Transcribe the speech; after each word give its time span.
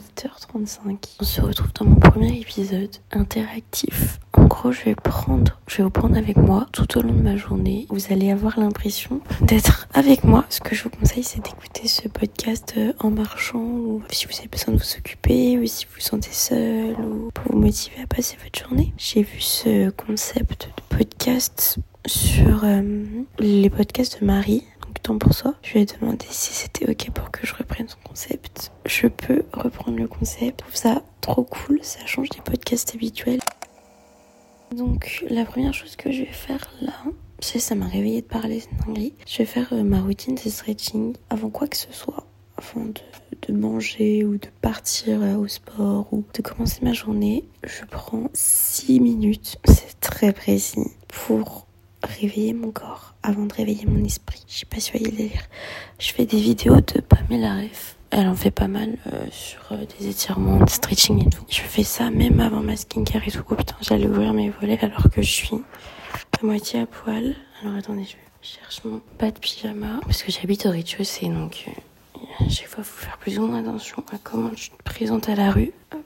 8h35. 0.00 1.16
On 1.20 1.24
se 1.24 1.40
retrouve 1.40 1.72
dans 1.74 1.84
mon 1.84 1.96
premier 1.96 2.38
épisode 2.40 2.90
interactif. 3.12 4.18
En 4.32 4.44
gros, 4.44 4.72
je 4.72 4.82
vais 4.84 4.94
prendre, 4.94 5.58
je 5.66 5.78
vais 5.78 5.82
vous 5.82 5.90
prendre 5.90 6.16
avec 6.16 6.36
moi 6.36 6.66
tout 6.72 6.98
au 6.98 7.02
long 7.02 7.12
de 7.12 7.22
ma 7.22 7.36
journée. 7.36 7.86
Vous 7.90 8.12
allez 8.12 8.30
avoir 8.30 8.58
l'impression 8.58 9.20
d'être 9.42 9.88
avec 9.92 10.24
moi. 10.24 10.44
Ce 10.48 10.60
que 10.60 10.74
je 10.74 10.84
vous 10.84 10.90
conseille, 10.90 11.22
c'est 11.22 11.44
d'écouter 11.44 11.88
ce 11.88 12.08
podcast 12.08 12.74
euh, 12.76 12.92
en 13.00 13.10
marchant 13.10 13.58
ou 13.58 14.02
si 14.10 14.26
vous 14.26 14.38
avez 14.38 14.48
besoin 14.48 14.74
de 14.74 14.78
vous 14.78 14.96
occuper 14.98 15.58
ou 15.58 15.66
si 15.66 15.84
vous 15.86 15.92
vous 15.96 16.00
sentez 16.00 16.32
seul 16.32 16.94
ou 17.00 17.30
pour 17.32 17.52
vous 17.52 17.58
motiver 17.58 18.02
à 18.02 18.06
passer 18.06 18.36
votre 18.42 18.58
journée. 18.58 18.92
J'ai 18.96 19.22
vu 19.22 19.40
ce 19.40 19.90
concept 19.90 20.68
de 20.68 20.96
podcast 20.96 21.78
sur 22.06 22.64
euh, 22.64 23.04
les 23.38 23.70
podcasts 23.70 24.20
de 24.20 24.26
Marie 24.26 24.64
pour 25.18 25.34
soi. 25.34 25.54
Je 25.62 25.72
lui 25.72 25.80
ai 25.80 25.86
demandé 25.86 26.26
si 26.30 26.52
c'était 26.52 26.90
ok 26.90 27.10
pour 27.10 27.30
que 27.30 27.46
je 27.46 27.54
reprenne 27.54 27.88
son 27.88 27.98
concept. 28.04 28.72
Je 28.86 29.06
peux 29.06 29.42
reprendre 29.52 29.98
le 29.98 30.08
concept. 30.08 30.60
Je 30.60 30.64
trouve 30.64 30.76
ça 30.76 31.02
trop 31.20 31.44
cool. 31.44 31.80
Ça 31.82 32.04
change 32.06 32.28
des 32.30 32.40
podcasts 32.40 32.94
habituels. 32.94 33.40
Donc, 34.76 35.24
la 35.28 35.44
première 35.44 35.74
chose 35.74 35.96
que 35.96 36.12
je 36.12 36.20
vais 36.20 36.32
faire 36.32 36.70
là, 36.80 36.92
c'est 37.40 37.58
ça 37.58 37.74
m'a 37.74 37.86
réveillé 37.86 38.20
de 38.20 38.26
parler, 38.26 38.60
c'est 38.60 39.12
Je 39.26 39.38
vais 39.38 39.44
faire 39.44 39.72
euh, 39.72 39.82
ma 39.82 40.00
routine 40.00 40.36
de 40.36 40.48
stretching 40.48 41.16
avant 41.28 41.50
quoi 41.50 41.66
que 41.66 41.76
ce 41.76 41.92
soit. 41.92 42.26
Avant 42.56 42.84
de, 42.84 43.00
de 43.48 43.52
manger 43.52 44.24
ou 44.24 44.36
de 44.36 44.46
partir 44.60 45.22
euh, 45.22 45.36
au 45.36 45.48
sport 45.48 46.06
ou 46.12 46.24
de 46.34 46.42
commencer 46.42 46.80
ma 46.82 46.92
journée, 46.92 47.48
je 47.64 47.84
prends 47.90 48.28
6 48.32 49.00
minutes, 49.00 49.58
c'est 49.64 49.98
très 50.00 50.32
précis, 50.32 50.90
pour 51.08 51.66
réveiller 52.02 52.52
mon 52.52 52.70
corps 52.70 53.14
avant 53.22 53.46
de 53.46 53.54
réveiller 53.54 53.86
mon 53.86 54.04
esprit. 54.04 54.44
Je 54.48 54.58
sais 54.60 54.66
pas 54.66 54.80
si 54.80 54.92
vous 54.92 54.98
voyez 54.98 55.10
le 55.10 55.16
délire. 55.16 55.42
Je 55.98 56.12
fais 56.12 56.26
des 56.26 56.40
vidéos 56.40 56.76
de 56.76 57.00
Pamela 57.00 57.56
Ref. 57.56 57.96
Elle 58.10 58.26
en 58.26 58.34
fait 58.34 58.50
pas 58.50 58.66
mal 58.66 58.96
euh, 59.12 59.24
sur 59.30 59.60
euh, 59.70 59.84
des 59.98 60.08
étirements, 60.08 60.64
de 60.64 60.68
stretching 60.68 61.26
et 61.26 61.30
tout. 61.30 61.44
Je 61.48 61.60
fais 61.60 61.84
ça 61.84 62.10
même 62.10 62.40
avant 62.40 62.60
ma 62.60 62.76
skincare 62.76 63.22
et 63.26 63.30
tout. 63.30 63.44
Oh 63.48 63.54
putain, 63.54 63.76
j'allais 63.82 64.06
ouvrir 64.06 64.32
mes 64.32 64.50
volets 64.50 64.78
alors 64.82 65.08
que 65.10 65.22
je 65.22 65.30
suis 65.30 65.54
à 65.54 66.44
moitié 66.44 66.80
à 66.80 66.86
poil. 66.86 67.36
Alors 67.62 67.76
attendez, 67.76 68.04
je 68.04 68.16
cherche 68.42 68.82
mon 68.84 69.00
pas 69.18 69.30
de 69.30 69.38
pyjama. 69.38 70.00
Parce 70.02 70.24
que 70.24 70.32
j'habite 70.32 70.66
au 70.66 70.70
rez-de-chaussée, 70.70 71.28
donc 71.28 71.66
euh, 71.68 71.70
à 72.44 72.48
chaque 72.48 72.66
fois, 72.68 72.82
faut 72.82 73.06
faire 73.06 73.18
plus 73.18 73.38
ou 73.38 73.46
moins 73.46 73.60
attention 73.60 74.02
à 74.12 74.18
comment 74.22 74.50
je 74.56 74.70
te 74.70 74.82
présente 74.82 75.28
à 75.28 75.36
la 75.36 75.50
rue. 75.52 75.72
Hop. 75.94 76.00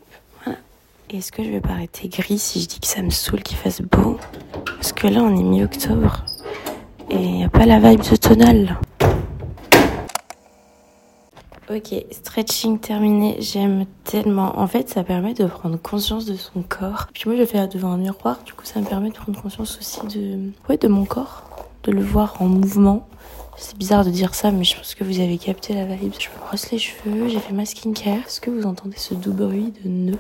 Est-ce 1.11 1.31
que 1.31 1.45
je 1.45 1.51
vais 1.51 1.61
pas 1.61 1.71
arrêter 1.71 2.09
gris 2.09 2.39
si 2.39 2.63
je 2.63 2.67
dis 2.67 2.81
que 2.81 2.87
ça 2.87 3.03
me 3.03 3.11
saoule 3.11 3.43
qu'il 3.43 3.57
fasse 3.57 3.83
beau? 3.83 4.19
Parce 4.65 4.93
que 4.93 5.07
là, 5.07 5.21
on 5.21 5.37
est 5.37 5.43
mi-octobre. 5.43 6.25
Et 7.11 7.41
y 7.41 7.45
a 7.45 7.49
pas 7.49 7.67
la 7.67 7.79
vibe 7.79 8.01
de 8.01 8.17
tonal. 8.17 8.79
Ok, 11.71 11.95
stretching 12.11 12.79
terminé, 12.79 13.37
j'aime 13.41 13.85
tellement. 14.05 14.59
En 14.59 14.67
fait, 14.67 14.89
ça 14.89 15.05
permet 15.05 15.35
de 15.35 15.47
prendre 15.47 15.77
conscience 15.77 16.25
de 16.25 16.37
son 16.37 16.63
corps. 16.63 17.07
Puis 17.13 17.25
moi, 17.27 17.37
je 17.37 17.41
le 17.41 17.47
fais 17.47 17.67
devant 17.69 17.93
un 17.93 17.99
miroir, 17.99 18.39
du 18.45 18.55
coup, 18.55 18.65
ça 18.65 18.81
me 18.81 18.87
permet 18.87 19.11
de 19.11 19.15
prendre 19.15 19.41
conscience 19.41 19.79
aussi 19.79 20.01
de, 20.07 20.51
ouais, 20.69 20.79
de 20.79 20.89
mon 20.89 21.05
corps, 21.05 21.45
de 21.85 21.93
le 21.93 22.03
voir 22.03 22.37
en 22.41 22.47
mouvement. 22.47 23.07
C'est 23.57 23.77
bizarre 23.77 24.05
de 24.05 24.11
dire 24.11 24.35
ça, 24.35 24.51
mais 24.51 24.65
je 24.65 24.77
pense 24.77 24.95
que 24.95 25.05
vous 25.05 25.21
avez 25.21 25.39
capté 25.39 25.75
la 25.75 25.85
vibe. 25.85 26.15
Je 26.19 26.29
me 26.29 26.47
brosse 26.47 26.71
les 26.71 26.79
cheveux, 26.79 27.29
j'ai 27.29 27.39
fait 27.39 27.53
ma 27.53 27.67
skincare. 27.67 28.19
Est-ce 28.27 28.41
que 28.41 28.51
vous 28.51 28.67
entendez 28.67 28.97
ce 28.97 29.15
doux 29.15 29.33
bruit 29.33 29.73
de 29.85 29.89
nœuds? 29.89 30.19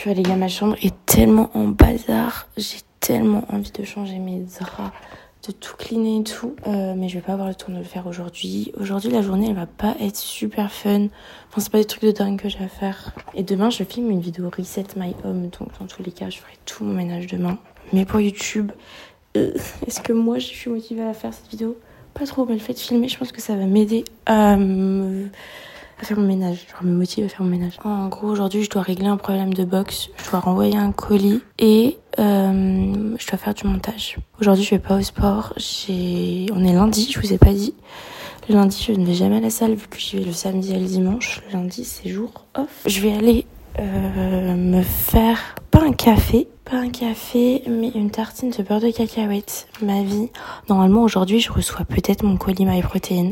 Puis 0.00 0.14
les 0.14 0.22
gars, 0.22 0.36
ma 0.36 0.48
chambre 0.48 0.76
est 0.80 0.94
tellement 1.04 1.50
en 1.52 1.68
bazar. 1.68 2.48
J'ai 2.56 2.78
tellement 3.00 3.44
envie 3.52 3.70
de 3.70 3.84
changer 3.84 4.18
mes 4.18 4.38
draps, 4.58 4.94
de 5.46 5.52
tout 5.52 5.76
cleaner 5.76 6.20
et 6.20 6.24
tout. 6.24 6.56
Euh, 6.66 6.94
mais 6.96 7.10
je 7.10 7.16
vais 7.16 7.20
pas 7.20 7.34
avoir 7.34 7.48
le 7.48 7.54
temps 7.54 7.70
de 7.70 7.76
le 7.76 7.84
faire 7.84 8.06
aujourd'hui. 8.06 8.72
Aujourd'hui, 8.80 9.10
la 9.10 9.20
journée, 9.20 9.48
elle 9.50 9.56
va 9.56 9.66
pas 9.66 9.94
être 10.00 10.16
super 10.16 10.72
fun. 10.72 11.08
Enfin, 11.48 11.60
c'est 11.60 11.70
pas 11.70 11.76
des 11.76 11.84
trucs 11.84 12.04
de 12.04 12.12
dingue 12.12 12.40
que 12.40 12.48
j'ai 12.48 12.64
à 12.64 12.68
faire. 12.68 13.12
Et 13.34 13.42
demain, 13.42 13.68
je 13.68 13.84
filme 13.84 14.10
une 14.10 14.22
vidéo 14.22 14.48
Reset 14.56 14.86
My 14.96 15.14
Home. 15.22 15.50
Donc, 15.50 15.68
dans 15.78 15.86
tous 15.86 16.02
les 16.02 16.12
cas, 16.12 16.30
je 16.30 16.38
ferai 16.38 16.54
tout 16.64 16.82
mon 16.82 16.94
ménage 16.94 17.26
demain. 17.26 17.58
Mais 17.92 18.06
pour 18.06 18.20
YouTube, 18.20 18.72
euh, 19.36 19.52
est-ce 19.86 20.00
que 20.00 20.14
moi, 20.14 20.38
je 20.38 20.46
suis 20.46 20.70
motivée 20.70 21.04
à 21.04 21.12
faire 21.12 21.34
cette 21.34 21.50
vidéo? 21.50 21.76
Pas 22.14 22.24
trop, 22.24 22.46
mais 22.46 22.54
le 22.54 22.60
fait 22.60 22.72
de 22.72 22.78
filmer, 22.78 23.08
je 23.08 23.18
pense 23.18 23.32
que 23.32 23.42
ça 23.42 23.54
va 23.54 23.66
m'aider 23.66 24.04
à 24.24 24.56
me 24.56 25.28
faire 26.04 26.18
mon 26.18 26.26
ménage. 26.26 26.66
Je 26.80 26.86
me 26.86 26.92
motive 26.92 27.24
à 27.24 27.28
faire 27.28 27.42
mon 27.42 27.50
ménage. 27.50 27.74
En 27.84 28.08
gros, 28.08 28.28
aujourd'hui, 28.28 28.62
je 28.62 28.70
dois 28.70 28.82
régler 28.82 29.06
un 29.06 29.16
problème 29.16 29.54
de 29.54 29.64
box. 29.64 30.10
Je 30.16 30.30
dois 30.30 30.40
renvoyer 30.40 30.76
un 30.76 30.92
colis 30.92 31.40
et 31.58 31.98
euh, 32.18 33.16
je 33.18 33.26
dois 33.26 33.38
faire 33.38 33.54
du 33.54 33.66
montage. 33.66 34.16
Aujourd'hui, 34.40 34.64
je 34.64 34.70
vais 34.70 34.78
pas 34.78 34.96
au 34.96 35.02
sport. 35.02 35.54
On 35.58 36.64
est 36.64 36.72
lundi, 36.72 37.10
je 37.10 37.20
vous 37.20 37.32
ai 37.32 37.38
pas 37.38 37.52
dit. 37.52 37.74
Le 38.48 38.54
lundi, 38.54 38.84
je 38.86 38.92
ne 38.92 39.04
vais 39.06 39.14
jamais 39.14 39.36
à 39.36 39.40
la 39.40 39.50
salle 39.50 39.74
vu 39.74 39.86
que 39.86 39.98
j'y 39.98 40.16
vais 40.16 40.24
le 40.24 40.32
samedi 40.32 40.72
et 40.72 40.78
le 40.78 40.86
dimanche. 40.86 41.42
Le 41.46 41.58
lundi, 41.58 41.84
c'est 41.84 42.08
jour 42.08 42.30
off. 42.56 42.82
Je 42.86 43.00
vais 43.00 43.12
aller 43.12 43.46
euh, 43.78 44.56
me 44.56 44.82
faire 44.82 45.54
pas 45.70 45.82
un 45.82 45.92
café, 45.92 46.48
pas 46.64 46.78
un 46.78 46.90
café, 46.90 47.62
mais 47.68 47.90
une 47.94 48.10
tartine 48.10 48.50
de 48.50 48.62
beurre 48.62 48.80
de 48.80 48.90
cacahuète. 48.90 49.68
Ma 49.82 50.02
vie. 50.02 50.30
Normalement, 50.68 51.02
aujourd'hui, 51.02 51.40
je 51.40 51.52
reçois 51.52 51.84
peut-être 51.84 52.24
mon 52.24 52.36
colis 52.36 52.66
MyProtein. 52.66 53.30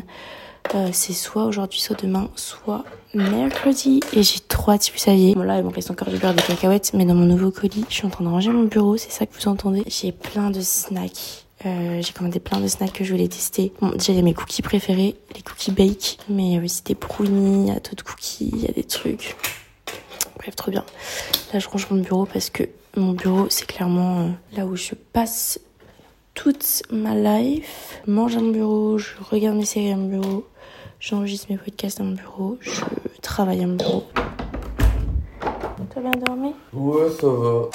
Euh, 0.74 0.90
c'est 0.92 1.12
soit 1.12 1.44
aujourd'hui, 1.44 1.80
soit 1.80 2.00
demain, 2.00 2.28
soit 2.36 2.84
mercredi. 3.14 4.00
Et 4.12 4.22
j'ai 4.22 4.40
trop 4.40 4.72
hâte, 4.72 4.82
si 4.82 4.90
vous 4.90 4.98
saviez. 4.98 5.34
Bon, 5.34 5.42
là, 5.42 5.58
il 5.58 5.64
me 5.64 5.70
reste 5.70 5.90
encore 5.90 6.08
du 6.08 6.18
beurre 6.18 6.34
de 6.34 6.40
cacahuètes, 6.40 6.92
mais 6.94 7.04
dans 7.04 7.14
mon 7.14 7.24
nouveau 7.24 7.50
colis, 7.50 7.84
je 7.88 7.94
suis 7.94 8.06
en 8.06 8.10
train 8.10 8.24
de 8.24 8.28
ranger 8.28 8.50
mon 8.50 8.64
bureau, 8.64 8.96
c'est 8.96 9.10
ça 9.10 9.26
que 9.26 9.34
vous 9.34 9.48
entendez. 9.48 9.82
J'ai 9.86 10.12
plein 10.12 10.50
de 10.50 10.60
snacks. 10.60 11.46
Euh, 11.66 12.00
j'ai 12.02 12.12
commandé 12.12 12.38
plein 12.38 12.60
de 12.60 12.68
snacks 12.68 12.92
que 12.92 13.04
je 13.04 13.12
voulais 13.12 13.28
tester. 13.28 13.72
Bon, 13.80 13.90
déjà, 13.90 14.12
il 14.12 14.16
y 14.16 14.18
a 14.20 14.22
mes 14.22 14.34
cookies 14.34 14.62
préférés, 14.62 15.16
les 15.34 15.42
cookies 15.42 15.72
bake, 15.72 16.18
mais 16.28 16.50
y 16.52 16.60
aussi 16.60 16.82
des 16.82 16.94
brownies, 16.94 17.66
il 17.66 17.68
y 17.68 17.76
a 17.76 17.80
d'autres 17.80 18.04
cookies, 18.04 18.50
il 18.52 18.62
y 18.62 18.68
a 18.68 18.72
des 18.72 18.84
trucs. 18.84 19.36
Bref, 20.38 20.54
trop 20.54 20.70
bien. 20.70 20.84
Là, 21.52 21.58
je 21.58 21.68
range 21.68 21.88
mon 21.90 22.00
bureau 22.00 22.26
parce 22.26 22.50
que 22.50 22.64
mon 22.96 23.12
bureau, 23.12 23.46
c'est 23.48 23.66
clairement 23.66 24.20
euh, 24.20 24.28
là 24.56 24.66
où 24.66 24.76
je 24.76 24.94
passe 25.12 25.58
toute 26.38 26.84
ma 26.92 27.16
life. 27.16 28.00
Je 28.06 28.12
mange 28.12 28.36
à 28.36 28.40
mon 28.40 28.52
bureau, 28.52 28.96
je 28.96 29.08
regarde 29.28 29.56
mes 29.56 29.64
séries 29.64 29.90
à 29.90 29.96
mon 29.96 30.06
bureau, 30.06 30.44
J'enregistre 31.00 31.48
mes 31.50 31.58
podcasts 31.58 31.98
dans 31.98 32.04
mon 32.04 32.14
bureau. 32.14 32.58
Je 32.60 32.70
travaille 33.22 33.64
à 33.64 33.66
mon 33.66 33.74
bureau. 33.74 34.04
T'as 35.92 36.00
bien 36.00 36.12
dormi? 36.12 36.54
Ouais, 36.72 37.10
ça 37.20 37.26
va. 37.26 37.70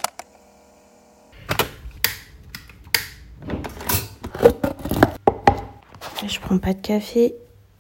Je 6.26 6.40
prends 6.40 6.58
pas 6.58 6.74
de 6.74 6.82
café 6.82 7.36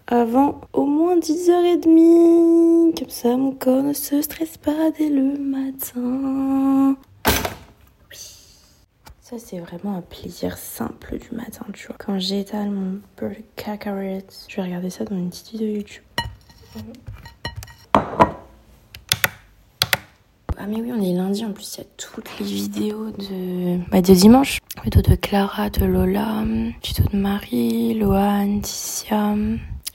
avant 0.07 0.59
au 0.73 0.85
moins 0.85 1.17
10h30. 1.17 2.99
Comme 2.99 3.09
ça, 3.09 3.37
mon 3.37 3.51
corps 3.51 3.83
ne 3.83 3.93
se 3.93 4.21
stresse 4.21 4.57
pas 4.57 4.91
dès 4.97 5.07
le 5.07 5.37
matin 5.37 6.97
c'est 9.37 9.59
vraiment 9.59 9.97
un 9.97 10.01
plaisir 10.01 10.57
simple 10.57 11.17
du 11.17 11.35
matin, 11.35 11.65
tu 11.73 11.87
vois. 11.87 11.95
Quand 11.97 12.19
j'étale 12.19 12.69
mon 12.69 12.99
beurre 13.17 13.35
cacahuètes, 13.55 14.45
je 14.47 14.55
vais 14.57 14.63
regarder 14.63 14.89
ça 14.89 15.05
dans 15.05 15.15
une 15.15 15.29
petite 15.29 15.51
vidéo 15.51 15.75
YouTube. 15.75 16.03
Ah 20.57 20.67
mais 20.67 20.77
oui, 20.77 20.91
on 20.95 21.01
est 21.01 21.13
lundi, 21.13 21.43
en 21.45 21.51
plus 21.51 21.75
il 21.75 21.79
y 21.79 21.81
a 21.81 21.87
toutes 21.97 22.39
les 22.39 22.45
vidéos 22.45 23.11
de, 23.11 23.79
bah, 23.91 24.01
de 24.01 24.13
dimanche. 24.13 24.59
Vidéo 24.83 25.01
de 25.01 25.15
Clara, 25.15 25.69
de 25.69 25.85
Lola, 25.85 26.43
vidéo 26.83 27.05
de 27.11 27.17
Marie, 27.17 27.93
Loane, 27.95 28.61
Ticia, 28.61 29.35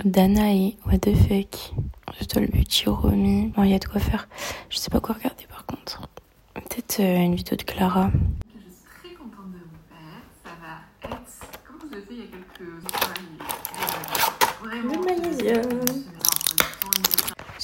Danae, 0.04 0.76
what 0.86 0.98
the 0.98 1.14
fuck. 1.14 1.72
Vidéo 2.20 2.40
le 2.40 2.48
petit 2.48 2.88
Romy. 2.88 3.52
Bon, 3.56 3.62
il 3.62 3.70
y 3.70 3.74
a 3.74 3.78
de 3.78 3.84
quoi 3.84 4.00
faire. 4.00 4.28
Je 4.68 4.78
sais 4.78 4.90
pas 4.90 5.00
quoi 5.00 5.14
regarder 5.14 5.46
par 5.48 5.64
contre. 5.64 6.08
Peut-être 6.54 7.00
euh, 7.00 7.16
une 7.16 7.34
vidéo 7.36 7.56
de 7.56 7.62
Clara. 7.62 8.10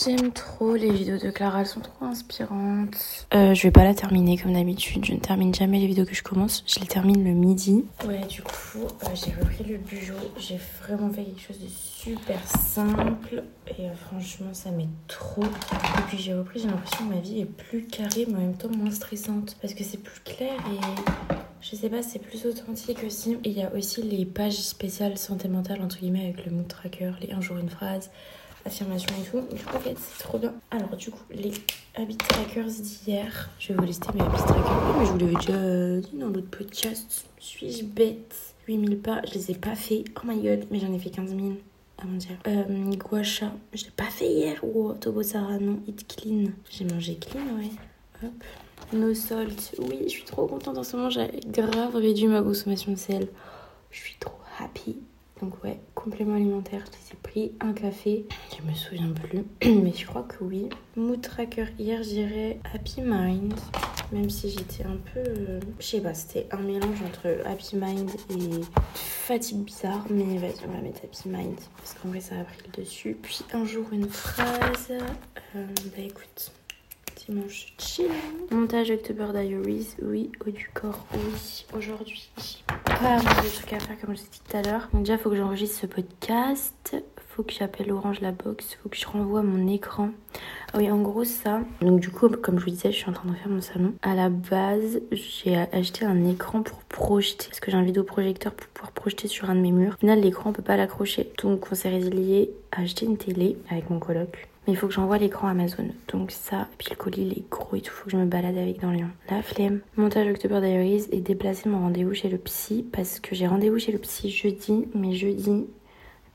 J'aime 0.04 0.32
trop 0.32 0.74
les 0.74 0.90
vidéos 0.90 1.18
de 1.18 1.30
Clara, 1.30 1.60
elles 1.60 1.66
sont 1.66 1.80
trop 1.80 2.04
inspirantes. 2.04 3.26
Euh, 3.32 3.54
je 3.54 3.62
vais 3.62 3.70
pas 3.70 3.84
la 3.84 3.94
terminer 3.94 4.36
comme 4.36 4.52
d'habitude, 4.52 5.04
je 5.04 5.12
ne 5.12 5.18
termine 5.18 5.54
jamais 5.54 5.78
les 5.78 5.86
vidéos 5.86 6.04
que 6.04 6.14
je 6.14 6.22
commence, 6.22 6.62
je 6.66 6.78
les 6.80 6.86
termine 6.86 7.24
le 7.24 7.30
midi. 7.30 7.84
Ouais, 8.06 8.20
du 8.28 8.42
coup, 8.42 8.84
euh, 8.84 9.08
j'ai 9.14 9.32
repris 9.32 9.64
le 9.64 9.78
bureau, 9.78 10.30
j'ai 10.36 10.60
vraiment 10.82 11.10
fait 11.10 11.24
quelque 11.24 11.40
chose 11.40 11.58
de 11.58 11.68
super 11.68 12.38
simple 12.46 13.44
et 13.66 13.86
euh, 13.86 13.94
franchement, 14.08 14.52
ça 14.52 14.70
m'aide 14.70 14.88
trop. 15.08 15.44
Et 15.44 16.02
puis 16.08 16.18
j'ai 16.18 16.34
repris, 16.34 16.60
j'ai 16.60 16.68
l'impression 16.68 17.08
que 17.08 17.14
ma 17.14 17.20
vie 17.20 17.40
est 17.40 17.46
plus 17.46 17.86
carrée 17.86 18.26
mais 18.28 18.36
en 18.36 18.40
même 18.40 18.56
temps 18.56 18.68
moins 18.76 18.90
stressante 18.90 19.56
parce 19.62 19.74
que 19.74 19.84
c'est 19.84 20.02
plus 20.02 20.20
clair 20.20 20.54
et 20.70 21.34
je 21.64 21.76
sais 21.76 21.88
pas, 21.88 22.02
c'est 22.02 22.18
plus 22.18 22.44
authentique 22.44 23.02
aussi. 23.06 23.38
Il 23.42 23.52
y 23.52 23.62
a 23.62 23.72
aussi 23.74 24.02
les 24.02 24.26
pages 24.26 24.58
spéciales 24.58 25.16
santé 25.16 25.48
mentale, 25.48 25.80
entre 25.80 25.98
guillemets, 25.98 26.24
avec 26.24 26.44
le 26.44 26.52
mood 26.52 26.68
tracker, 26.68 27.12
les 27.22 27.32
un 27.32 27.40
jour 27.40 27.56
une 27.56 27.70
phrase, 27.70 28.10
affirmation 28.66 29.08
et 29.18 29.24
tout. 29.24 29.40
Du 29.54 29.62
coup, 29.62 29.76
en 29.76 29.80
fait, 29.80 29.96
c'est 29.98 30.22
trop 30.22 30.38
bien. 30.38 30.52
Alors, 30.70 30.94
du 30.96 31.10
coup, 31.10 31.24
les 31.30 31.52
habit 31.94 32.18
trackers 32.18 32.66
d'hier, 32.66 33.48
je 33.58 33.68
vais 33.68 33.74
vous 33.74 33.84
lister 33.84 34.08
mes 34.14 34.20
habit 34.20 34.36
trackers. 34.36 34.98
mais 34.98 35.06
je 35.06 35.10
vous 35.12 35.18
l'avais 35.18 35.34
déjà 35.36 36.00
dit 36.00 36.18
dans 36.18 36.28
l'autre 36.28 36.50
podcast. 36.50 37.26
Suis-je 37.38 37.84
bête? 37.84 38.34
8000 38.68 38.98
pas, 38.98 39.22
je 39.26 39.34
les 39.34 39.50
ai 39.52 39.54
pas 39.54 39.74
fait. 39.74 40.04
Oh 40.16 40.26
my 40.26 40.40
god, 40.42 40.66
mais 40.70 40.80
j'en 40.80 40.92
ai 40.92 40.98
fait 40.98 41.10
15 41.10 41.30
000. 41.30 41.40
comment 41.98 42.16
dire 42.16 42.36
euh, 42.46 42.94
Guacha. 42.96 43.52
Je 43.72 43.84
l'ai 43.84 43.90
pas 43.90 44.04
fait 44.04 44.28
hier. 44.28 44.62
Ou 44.62 44.92
Tobosara, 44.92 45.58
non. 45.58 45.80
Eat 45.86 46.06
clean. 46.06 46.50
J'ai 46.70 46.84
mangé 46.84 47.16
clean, 47.16 47.56
ouais. 47.56 47.70
Hop. 48.22 48.44
No 48.92 49.14
salt. 49.14 49.74
Oui, 49.78 50.02
je 50.04 50.10
suis 50.10 50.24
trop 50.24 50.46
contente 50.46 50.78
en 50.78 50.82
ce 50.82 50.96
moment. 50.96 51.10
J'ai 51.10 51.28
grave 51.46 51.96
réduit 51.96 52.26
ma 52.26 52.42
consommation 52.42 52.92
de 52.92 52.98
sel. 52.98 53.28
Je 53.90 53.98
suis 53.98 54.16
trop 54.18 54.38
happy. 54.60 54.98
Donc 55.40 55.62
ouais, 55.64 55.80
complément 55.94 56.36
alimentaire, 56.36 56.84
je 56.86 56.92
les 56.92 57.12
ai 57.12 57.16
pris. 57.22 57.52
Un 57.60 57.72
café, 57.72 58.24
je 58.56 58.62
me 58.68 58.74
souviens 58.74 59.12
plus, 59.12 59.44
mais 59.82 59.92
je 59.92 60.06
crois 60.06 60.22
que 60.22 60.42
oui. 60.44 60.68
Mood 60.96 61.20
tracker, 61.20 61.66
hier 61.78 62.02
j'irais 62.02 62.60
Happy 62.72 63.00
Mind. 63.00 63.52
Même 64.12 64.30
si 64.30 64.48
j'étais 64.50 64.84
un 64.84 64.96
peu... 65.12 65.20
euh, 65.20 65.60
je 65.80 65.84
sais 65.84 66.00
pas, 66.00 66.14
c'était 66.14 66.46
un 66.52 66.60
mélange 66.60 67.02
entre 67.02 67.40
Happy 67.46 67.74
Mind 67.76 68.10
et 68.30 68.60
fatigue 68.94 69.64
bizarre. 69.64 70.04
Mais 70.08 70.38
vas-y, 70.38 70.54
on 70.68 70.72
va 70.72 70.80
mettre 70.80 71.00
Happy 71.02 71.28
Mind. 71.28 71.58
Parce 71.78 71.94
qu'en 71.94 72.10
vrai, 72.10 72.20
ça 72.20 72.36
a 72.38 72.44
pris 72.44 72.58
le 72.76 72.82
dessus. 72.84 73.16
Puis 73.20 73.40
un 73.52 73.64
jour, 73.64 73.86
une 73.92 74.08
phrase. 74.08 74.92
Euh, 75.56 75.66
bah 75.96 76.02
écoute, 76.02 76.52
dimanche 77.28 77.74
chill. 77.78 78.10
Montage 78.50 78.90
October 78.90 79.28
Diaries, 79.32 79.88
oui. 80.02 80.30
Haut 80.44 80.50
du 80.50 80.68
corps, 80.74 81.06
oui. 81.14 81.64
Aujourd'hui, 81.76 82.28
pas 82.84 83.00
mal 83.00 83.20
de 83.20 83.54
trucs 83.54 83.72
à 83.72 83.78
faire 83.78 84.00
comme 84.00 84.14
je 84.14 84.20
l'ai 84.20 84.28
dit 84.30 84.40
tout 84.48 84.56
à 84.56 84.62
l'heure. 84.62 84.88
Donc 84.92 85.04
déjà, 85.04 85.18
faut 85.18 85.30
que 85.30 85.36
j'enregistre 85.36 85.80
ce 85.80 85.86
podcast. 85.86 86.96
Faut 87.28 87.42
que 87.42 87.52
j'appelle 87.52 87.90
Orange 87.90 88.20
la 88.20 88.30
box. 88.30 88.78
Faut 88.82 88.88
que 88.88 88.96
je 88.96 89.06
renvoie 89.06 89.42
mon 89.42 89.66
écran. 89.66 90.10
Ah 90.72 90.78
oui, 90.78 90.90
en 90.90 91.00
gros, 91.00 91.24
ça. 91.24 91.60
Donc 91.80 92.00
du 92.00 92.10
coup, 92.10 92.28
comme 92.28 92.58
je 92.58 92.64
vous 92.64 92.70
disais, 92.70 92.92
je 92.92 92.96
suis 92.96 93.10
en 93.10 93.12
train 93.12 93.28
de 93.28 93.34
faire 93.34 93.48
mon 93.48 93.60
salon. 93.60 93.94
À 94.02 94.14
la 94.14 94.28
base, 94.28 95.00
j'ai 95.10 95.56
acheté 95.56 96.04
un 96.04 96.28
écran 96.28 96.62
pour 96.62 96.78
projeter. 96.84 97.48
Parce 97.48 97.60
que 97.60 97.70
j'ai 97.70 97.76
un 97.76 97.82
vidéoprojecteur 97.82 98.52
pour 98.52 98.68
pouvoir 98.68 98.92
projeter 98.92 99.28
sur 99.28 99.50
un 99.50 99.54
de 99.56 99.60
mes 99.60 99.72
murs. 99.72 99.94
Au 99.94 99.98
final, 99.98 100.20
l'écran, 100.20 100.50
on 100.50 100.52
peut 100.52 100.62
pas 100.62 100.76
l'accrocher. 100.76 101.32
Donc 101.42 101.66
on 101.72 101.74
s'est 101.74 101.88
résilié 101.88 102.52
à 102.70 102.82
acheter 102.82 103.06
une 103.06 103.16
télé 103.16 103.56
avec 103.70 103.90
mon 103.90 103.98
coloc. 103.98 104.48
Mais 104.66 104.72
il 104.72 104.76
faut 104.76 104.86
que 104.86 104.94
j'envoie 104.94 105.18
l'écran 105.18 105.48
Amazon. 105.48 105.88
Donc 106.08 106.30
ça, 106.30 106.68
puis 106.78 106.88
le 106.90 106.96
colis, 106.96 107.22
il 107.22 107.38
est 107.38 107.50
gros 107.50 107.76
et 107.76 107.80
tout. 107.80 107.92
Faut 107.92 108.06
que 108.06 108.10
je 108.10 108.16
me 108.16 108.24
balade 108.24 108.56
avec 108.56 108.80
dans 108.80 108.90
Lyon. 108.90 109.10
La 109.30 109.42
flemme. 109.42 109.80
Montage 109.96 110.28
October 110.28 110.60
Diaries 110.60 111.06
et 111.12 111.20
déplacer 111.20 111.68
mon 111.68 111.80
rendez-vous 111.80 112.14
chez 112.14 112.28
le 112.28 112.38
psy. 112.38 112.86
Parce 112.90 113.20
que 113.20 113.34
j'ai 113.34 113.46
rendez-vous 113.46 113.78
chez 113.78 113.92
le 113.92 113.98
psy 113.98 114.30
jeudi. 114.30 114.86
Mais 114.94 115.12
jeudi, 115.12 115.66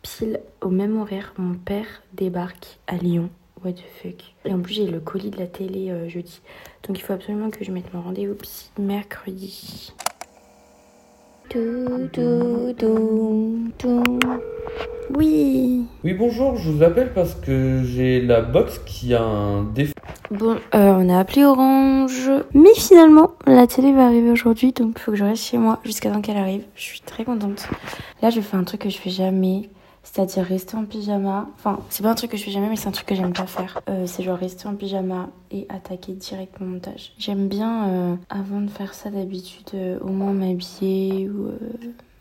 pile 0.04 0.42
au 0.62 0.70
même 0.70 1.00
horaire, 1.00 1.34
mon 1.38 1.56
père 1.56 2.04
débarque 2.14 2.80
à 2.88 2.98
Lyon. 2.98 3.30
What 3.64 3.74
the 3.74 3.84
fuck. 4.02 4.36
Et 4.46 4.54
en 4.54 4.62
plus, 4.62 4.76
j'ai 4.76 4.88
le 4.88 5.00
colis 5.02 5.32
de 5.32 5.38
la 5.38 5.48
télé 5.48 5.90
euh, 5.90 6.08
jeudi. 6.08 6.42
Donc 6.88 6.98
il 6.98 7.02
faut 7.02 7.14
absolument 7.14 7.50
que 7.50 7.66
je 7.66 7.72
mette 7.72 7.94
mon 7.94 8.02
rendez-vous 8.02 8.36
psy 8.36 8.70
mercredi. 8.78 9.92
Tout, 9.98 10.06
tout, 10.06 10.18
tout, 10.20 11.39
tout. 11.39 11.39
Oui. 15.16 15.86
Oui, 16.04 16.14
bonjour, 16.14 16.56
je 16.58 16.70
vous 16.70 16.84
appelle 16.84 17.12
parce 17.14 17.34
que 17.34 17.82
j'ai 17.84 18.22
la 18.22 18.42
box 18.42 18.80
qui 18.86 19.16
a 19.16 19.24
un 19.24 19.64
défaut. 19.64 19.94
Bon, 20.30 20.58
euh, 20.76 20.94
on 20.98 21.10
a 21.10 21.18
appelé 21.20 21.44
Orange. 21.46 22.30
Mais 22.54 22.74
finalement, 22.76 23.32
la 23.48 23.66
télé 23.66 23.92
va 23.92 24.06
arriver 24.06 24.30
aujourd'hui. 24.30 24.74
Donc 24.74 24.94
il 24.98 25.00
faut 25.02 25.12
que 25.12 25.18
je 25.18 25.24
reste 25.24 25.44
chez 25.44 25.58
moi 25.58 25.80
jusqu'à 25.84 26.12
temps 26.12 26.22
qu'elle 26.22 26.38
arrive. 26.38 26.64
Je 26.76 26.84
suis 26.84 27.02
très 27.02 27.26
contente. 27.26 27.68
Là, 28.22 28.30
je 28.30 28.42
fais 28.42 28.56
un 28.56 28.64
truc 28.64 28.82
que 28.82 28.90
je 28.90 28.98
fais 28.98 29.10
jamais. 29.10 29.70
C'est-à-dire 30.04 30.44
rester 30.44 30.76
en 30.76 30.86
pyjama. 30.86 31.48
Enfin, 31.56 31.80
c'est 31.90 32.04
pas 32.04 32.10
un 32.10 32.16
truc 32.16 32.32
que 32.32 32.38
je 32.38 32.44
fais 32.44 32.52
jamais, 32.52 32.70
mais 32.70 32.76
c'est 32.76 32.88
un 32.88 32.92
truc 32.92 33.08
que 33.08 33.16
j'aime 33.16 33.34
pas 33.34 33.46
faire. 33.46 33.82
Euh, 33.90 34.06
c'est 34.08 34.24
genre 34.24 34.38
rester 34.38 34.68
en 34.68 34.76
pyjama 34.76 35.30
et 35.52 35.66
attaquer 35.70 36.14
direct 36.14 36.60
mon 36.60 36.68
montage. 36.68 37.14
J'aime 37.18 37.48
bien, 37.48 37.88
euh, 37.88 38.16
avant 38.30 38.62
de 38.62 38.70
faire 38.70 38.94
ça 38.94 39.10
d'habitude, 39.10 39.70
euh, 39.74 40.00
au 40.02 40.10
moins 40.10 40.34
m'habiller 40.34 41.30
ou 41.30 41.52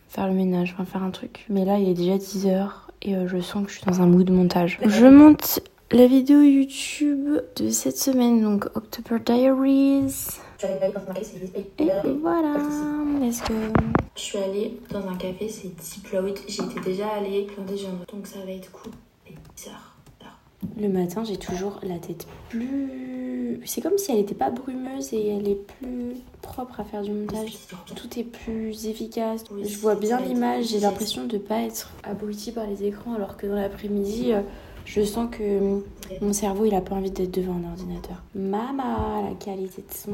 faire 0.09 0.27
le 0.27 0.33
ménage, 0.33 0.73
enfin 0.73 0.85
faire 0.85 1.03
un 1.03 1.11
truc. 1.11 1.45
Mais 1.49 1.65
là, 1.65 1.79
il 1.79 1.87
est 1.89 1.93
déjà 1.93 2.17
10h 2.17 2.69
et 3.01 3.15
je 3.27 3.39
sens 3.39 3.65
que 3.65 3.71
je 3.71 3.77
suis 3.77 3.85
dans 3.85 4.01
un 4.01 4.07
mood 4.07 4.25
de 4.25 4.33
montage. 4.33 4.79
Je 4.85 5.05
monte 5.05 5.61
la 5.91 6.05
vidéo 6.05 6.41
YouTube 6.41 7.39
de 7.55 7.69
cette 7.69 7.97
semaine, 7.97 8.41
donc 8.41 8.65
October 8.75 9.19
Diaries. 9.25 10.39
Et 10.61 12.11
voilà, 12.21 12.55
est-ce 13.23 13.43
que 13.43 13.53
je 14.15 14.21
suis 14.21 14.37
allée 14.37 14.79
dans 14.89 15.07
un 15.07 15.15
café, 15.15 15.47
c'est 15.47 15.73
Diploid. 15.75 16.35
J'y 16.47 16.61
étais 16.61 16.81
déjà 16.81 17.07
allée 17.09 17.43
plein 17.43 17.63
de 17.63 17.75
gens, 17.77 17.97
donc 18.11 18.27
ça 18.27 18.39
va 18.45 18.51
être 18.51 18.71
cool. 18.71 18.91
Et 19.27 19.35
bizarre. 19.55 19.95
Le 20.77 20.89
matin, 20.89 21.23
j'ai 21.23 21.37
toujours 21.37 21.79
la 21.83 21.97
tête 21.99 22.27
plus. 22.49 23.61
C'est 23.65 23.81
comme 23.81 23.97
si 23.97 24.11
elle 24.11 24.17
n'était 24.17 24.35
pas 24.35 24.49
brumeuse 24.49 25.13
et 25.13 25.29
elle 25.29 25.47
est 25.47 25.55
plus 25.79 26.15
propre 26.41 26.81
à 26.81 26.83
faire 26.83 27.01
du 27.01 27.11
montage. 27.11 27.57
Tout 27.95 28.19
est 28.19 28.23
plus 28.23 28.87
efficace. 28.87 29.45
Je 29.63 29.77
vois 29.77 29.95
bien 29.95 30.19
l'image, 30.19 30.65
j'ai 30.65 30.79
l'impression 30.79 31.25
de 31.25 31.37
pas 31.37 31.61
être 31.61 31.91
abrutie 32.03 32.51
par 32.51 32.67
les 32.67 32.83
écrans, 32.83 33.13
alors 33.13 33.37
que 33.37 33.47
dans 33.47 33.55
l'après-midi, 33.55 34.33
euh, 34.33 34.41
je 34.89 35.03
sens 35.03 35.27
que 35.31 35.81
mon 36.21 36.33
cerveau 36.33 36.65
il 36.65 36.73
a 36.73 36.81
pas 36.81 36.95
envie 36.95 37.11
d'être 37.11 37.31
devant 37.31 37.53
un 37.53 37.69
ordinateur. 37.69 38.23
Mama, 38.33 39.21
la 39.29 39.35
qualité 39.35 39.83
de 39.87 39.93
son. 39.93 40.11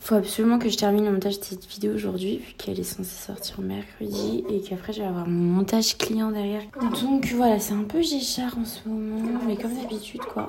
Faut 0.00 0.16
absolument 0.16 0.58
que 0.58 0.68
je 0.68 0.76
termine 0.76 1.04
le 1.04 1.12
montage 1.12 1.38
de 1.38 1.44
cette 1.44 1.66
vidéo 1.66 1.94
aujourd'hui, 1.94 2.38
vu 2.38 2.54
qu'elle 2.56 2.78
est 2.78 2.84
censée 2.84 3.04
sortir 3.26 3.60
mercredi 3.60 4.44
et 4.48 4.60
qu'après 4.60 4.92
je 4.92 5.00
vais 5.00 5.06
avoir 5.06 5.26
mon 5.28 5.56
montage 5.58 5.96
client 5.96 6.30
derrière. 6.30 6.62
Donc 7.02 7.26
voilà, 7.36 7.58
c'est 7.60 7.74
un 7.74 7.84
peu 7.84 8.02
géchard 8.02 8.56
en 8.58 8.64
ce 8.64 8.88
moment, 8.88 9.40
mais 9.46 9.56
comme 9.56 9.74
d'habitude 9.74 10.22
quoi. 10.22 10.48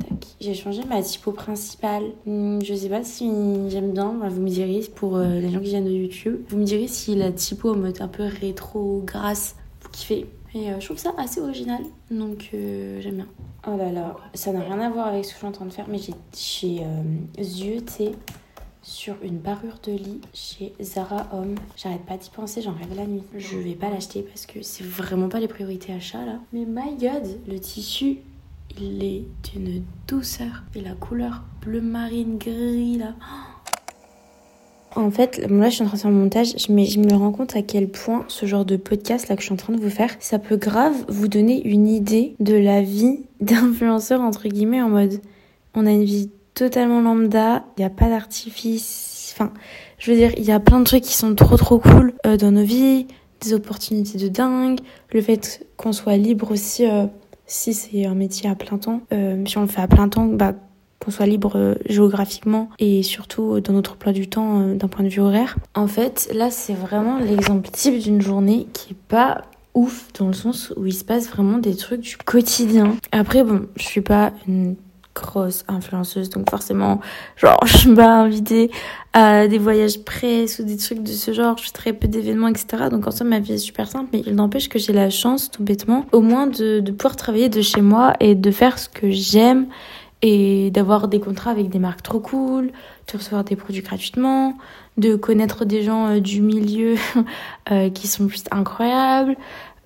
Tac. 0.00 0.26
J'ai 0.40 0.54
changé 0.54 0.82
ma 0.88 1.02
typo 1.02 1.32
principale. 1.32 2.04
Hmm, 2.24 2.60
Je 2.62 2.74
sais 2.74 2.88
pas 2.88 3.02
si 3.04 3.30
j'aime 3.68 3.92
bien, 3.92 4.14
vous 4.28 4.40
me 4.40 4.48
direz 4.48 4.80
pour 4.94 5.16
euh, 5.16 5.38
les 5.40 5.50
gens 5.50 5.60
qui 5.60 5.66
viennent 5.66 5.84
de 5.84 5.90
YouTube. 5.90 6.38
Vous 6.48 6.56
me 6.56 6.64
direz 6.64 6.86
si 6.86 7.14
la 7.14 7.30
typo 7.32 7.72
en 7.72 7.76
mode 7.76 8.00
un 8.00 8.08
peu 8.08 8.24
rétro 8.40 9.02
grasse, 9.06 9.56
vous 9.82 9.88
kiffez. 9.90 10.26
Et 10.54 10.70
euh, 10.70 10.80
je 10.80 10.84
trouve 10.86 10.98
ça 10.98 11.12
assez 11.16 11.40
original, 11.40 11.82
donc 12.10 12.50
euh, 12.54 13.00
j'aime 13.00 13.16
bien. 13.16 13.28
Oh 13.66 13.76
là 13.76 13.92
là, 13.92 14.16
ça 14.34 14.52
n'a 14.52 14.60
rien 14.60 14.80
à 14.80 14.90
voir 14.90 15.08
avec 15.08 15.24
ce 15.24 15.30
que 15.30 15.34
je 15.34 15.38
suis 15.38 15.46
en 15.46 15.52
train 15.52 15.66
de 15.66 15.72
faire, 15.72 15.86
mais 15.88 15.98
j'ai 15.98 16.82
zioté 17.40 18.12
sur 18.82 19.14
une 19.22 19.40
parure 19.40 19.78
de 19.84 19.92
lit 19.92 20.20
chez 20.32 20.72
Zara 20.80 21.28
Homme. 21.32 21.54
J'arrête 21.76 22.04
pas 22.06 22.16
d'y 22.16 22.30
penser, 22.30 22.62
j'en 22.62 22.72
rêve 22.72 22.94
la 22.96 23.06
nuit. 23.06 23.22
Je 23.36 23.58
vais 23.58 23.74
pas 23.74 23.90
l'acheter 23.90 24.22
parce 24.22 24.46
que 24.46 24.62
c'est 24.62 24.84
vraiment 24.84 25.28
pas 25.28 25.40
les 25.40 25.48
priorités 25.48 25.92
achats 25.92 26.24
là. 26.24 26.40
Mais 26.52 26.64
my 26.66 26.96
god, 26.98 27.38
le 27.46 27.58
tissu, 27.58 28.18
il 28.78 29.04
est 29.04 29.24
d'une 29.52 29.84
douceur. 30.08 30.64
Et 30.74 30.80
la 30.80 30.94
couleur 30.94 31.42
bleu 31.60 31.80
marine 31.80 32.38
gris 32.38 32.98
là. 32.98 33.14
En 34.96 35.10
fait, 35.10 35.38
là, 35.48 35.68
je 35.68 35.74
suis 35.74 35.84
en 35.84 35.86
train 35.86 35.96
de 35.96 36.02
faire 36.02 36.10
mon 36.10 36.22
montage, 36.24 36.54
mais 36.68 36.84
je 36.84 36.98
me 36.98 37.14
rends 37.14 37.30
compte 37.30 37.54
à 37.54 37.62
quel 37.62 37.88
point 37.88 38.24
ce 38.28 38.46
genre 38.46 38.64
de 38.64 38.76
podcast 38.76 39.28
là 39.28 39.36
que 39.36 39.42
je 39.42 39.46
suis 39.46 39.52
en 39.52 39.56
train 39.56 39.72
de 39.72 39.80
vous 39.80 39.90
faire, 39.90 40.10
ça 40.18 40.38
peut 40.38 40.56
grave 40.56 40.94
vous 41.08 41.28
donner 41.28 41.66
une 41.66 41.86
idée 41.86 42.34
de 42.40 42.54
la 42.54 42.82
vie 42.82 43.20
d'influenceur 43.40 44.20
entre 44.20 44.48
guillemets 44.48 44.82
en 44.82 44.88
mode 44.88 45.20
on 45.74 45.86
a 45.86 45.90
une 45.90 46.04
vie 46.04 46.30
totalement 46.54 47.00
lambda, 47.00 47.64
il 47.76 47.80
n'y 47.80 47.84
a 47.84 47.90
pas 47.90 48.08
d'artifice, 48.08 49.32
enfin, 49.34 49.52
je 49.98 50.10
veux 50.10 50.16
dire, 50.16 50.32
il 50.36 50.44
y 50.44 50.52
a 50.52 50.60
plein 50.60 50.80
de 50.80 50.84
trucs 50.84 51.04
qui 51.04 51.14
sont 51.14 51.34
trop 51.34 51.56
trop 51.56 51.78
cool 51.78 52.12
euh, 52.26 52.36
dans 52.36 52.50
nos 52.50 52.64
vies, 52.64 53.06
des 53.40 53.54
opportunités 53.54 54.18
de 54.18 54.28
dingue, 54.28 54.80
le 55.12 55.22
fait 55.22 55.66
qu'on 55.76 55.92
soit 55.92 56.16
libre 56.16 56.50
aussi, 56.50 56.86
euh, 56.86 57.06
si 57.46 57.72
c'est 57.72 58.04
un 58.04 58.14
métier 58.14 58.50
à 58.50 58.54
plein 58.54 58.78
temps, 58.78 59.00
euh, 59.12 59.42
si 59.46 59.58
on 59.58 59.62
le 59.62 59.68
fait 59.68 59.80
à 59.80 59.88
plein 59.88 60.08
temps, 60.08 60.26
bah 60.26 60.54
qu'on 61.02 61.10
soit 61.10 61.26
libre 61.26 61.52
euh, 61.56 61.74
géographiquement 61.86 62.68
et 62.78 63.02
surtout 63.02 63.60
dans 63.60 63.72
notre 63.72 63.92
emploi 63.92 64.12
du 64.12 64.28
temps 64.28 64.60
euh, 64.60 64.74
d'un 64.74 64.88
point 64.88 65.04
de 65.04 65.08
vue 65.08 65.20
horaire. 65.20 65.56
En 65.74 65.86
fait, 65.86 66.30
là, 66.34 66.50
c'est 66.50 66.74
vraiment 66.74 67.18
l'exemple 67.18 67.68
type 67.70 67.98
d'une 67.98 68.20
journée 68.20 68.66
qui 68.72 68.92
est 68.92 69.02
pas 69.08 69.42
ouf 69.74 70.08
dans 70.18 70.26
le 70.26 70.32
sens 70.32 70.72
où 70.76 70.86
il 70.86 70.92
se 70.92 71.04
passe 71.04 71.28
vraiment 71.28 71.58
des 71.58 71.74
trucs 71.76 72.00
du 72.00 72.16
quotidien. 72.16 72.96
Après, 73.12 73.44
bon, 73.44 73.66
je 73.76 73.84
suis 73.84 74.00
pas 74.00 74.32
une 74.46 74.76
grosse 75.14 75.64
influenceuse, 75.68 76.30
donc 76.30 76.50
forcément, 76.50 77.00
genre, 77.36 77.60
je 77.64 77.76
suis 77.76 77.94
pas 77.94 78.28
à 79.12 79.48
des 79.48 79.58
voyages 79.58 79.98
presse 80.04 80.58
ou 80.58 80.64
des 80.64 80.76
trucs 80.76 81.02
de 81.02 81.10
ce 81.10 81.32
genre. 81.32 81.56
Je 81.58 81.64
fais 81.64 81.70
très 81.70 81.92
peu 81.92 82.08
d'événements, 82.08 82.48
etc. 82.48 82.84
Donc 82.90 83.06
en 83.06 83.10
soi, 83.10 83.26
ma 83.26 83.40
vie 83.40 83.54
est 83.54 83.58
super 83.58 83.88
simple, 83.88 84.10
mais 84.12 84.22
il 84.26 84.34
n'empêche 84.34 84.68
que 84.68 84.78
j'ai 84.78 84.92
la 84.92 85.10
chance, 85.10 85.50
tout 85.50 85.64
bêtement, 85.64 86.06
au 86.12 86.20
moins 86.20 86.46
de 86.46 86.80
pouvoir 86.92 87.16
travailler 87.16 87.48
de 87.48 87.62
chez 87.62 87.80
moi 87.80 88.14
et 88.20 88.34
de 88.34 88.50
faire 88.50 88.78
ce 88.78 88.88
que 88.88 89.10
j'aime 89.10 89.66
et 90.22 90.70
d'avoir 90.70 91.08
des 91.08 91.20
contrats 91.20 91.50
avec 91.50 91.68
des 91.70 91.78
marques 91.78 92.02
trop 92.02 92.20
cool, 92.20 92.72
de 93.12 93.18
recevoir 93.18 93.44
des 93.44 93.56
produits 93.56 93.82
gratuitement, 93.82 94.54
de 94.98 95.16
connaître 95.16 95.64
des 95.64 95.82
gens 95.82 96.08
euh, 96.08 96.20
du 96.20 96.42
milieu 96.42 96.96
euh, 97.70 97.90
qui 97.90 98.06
sont 98.06 98.28
juste 98.28 98.48
incroyables. 98.50 99.36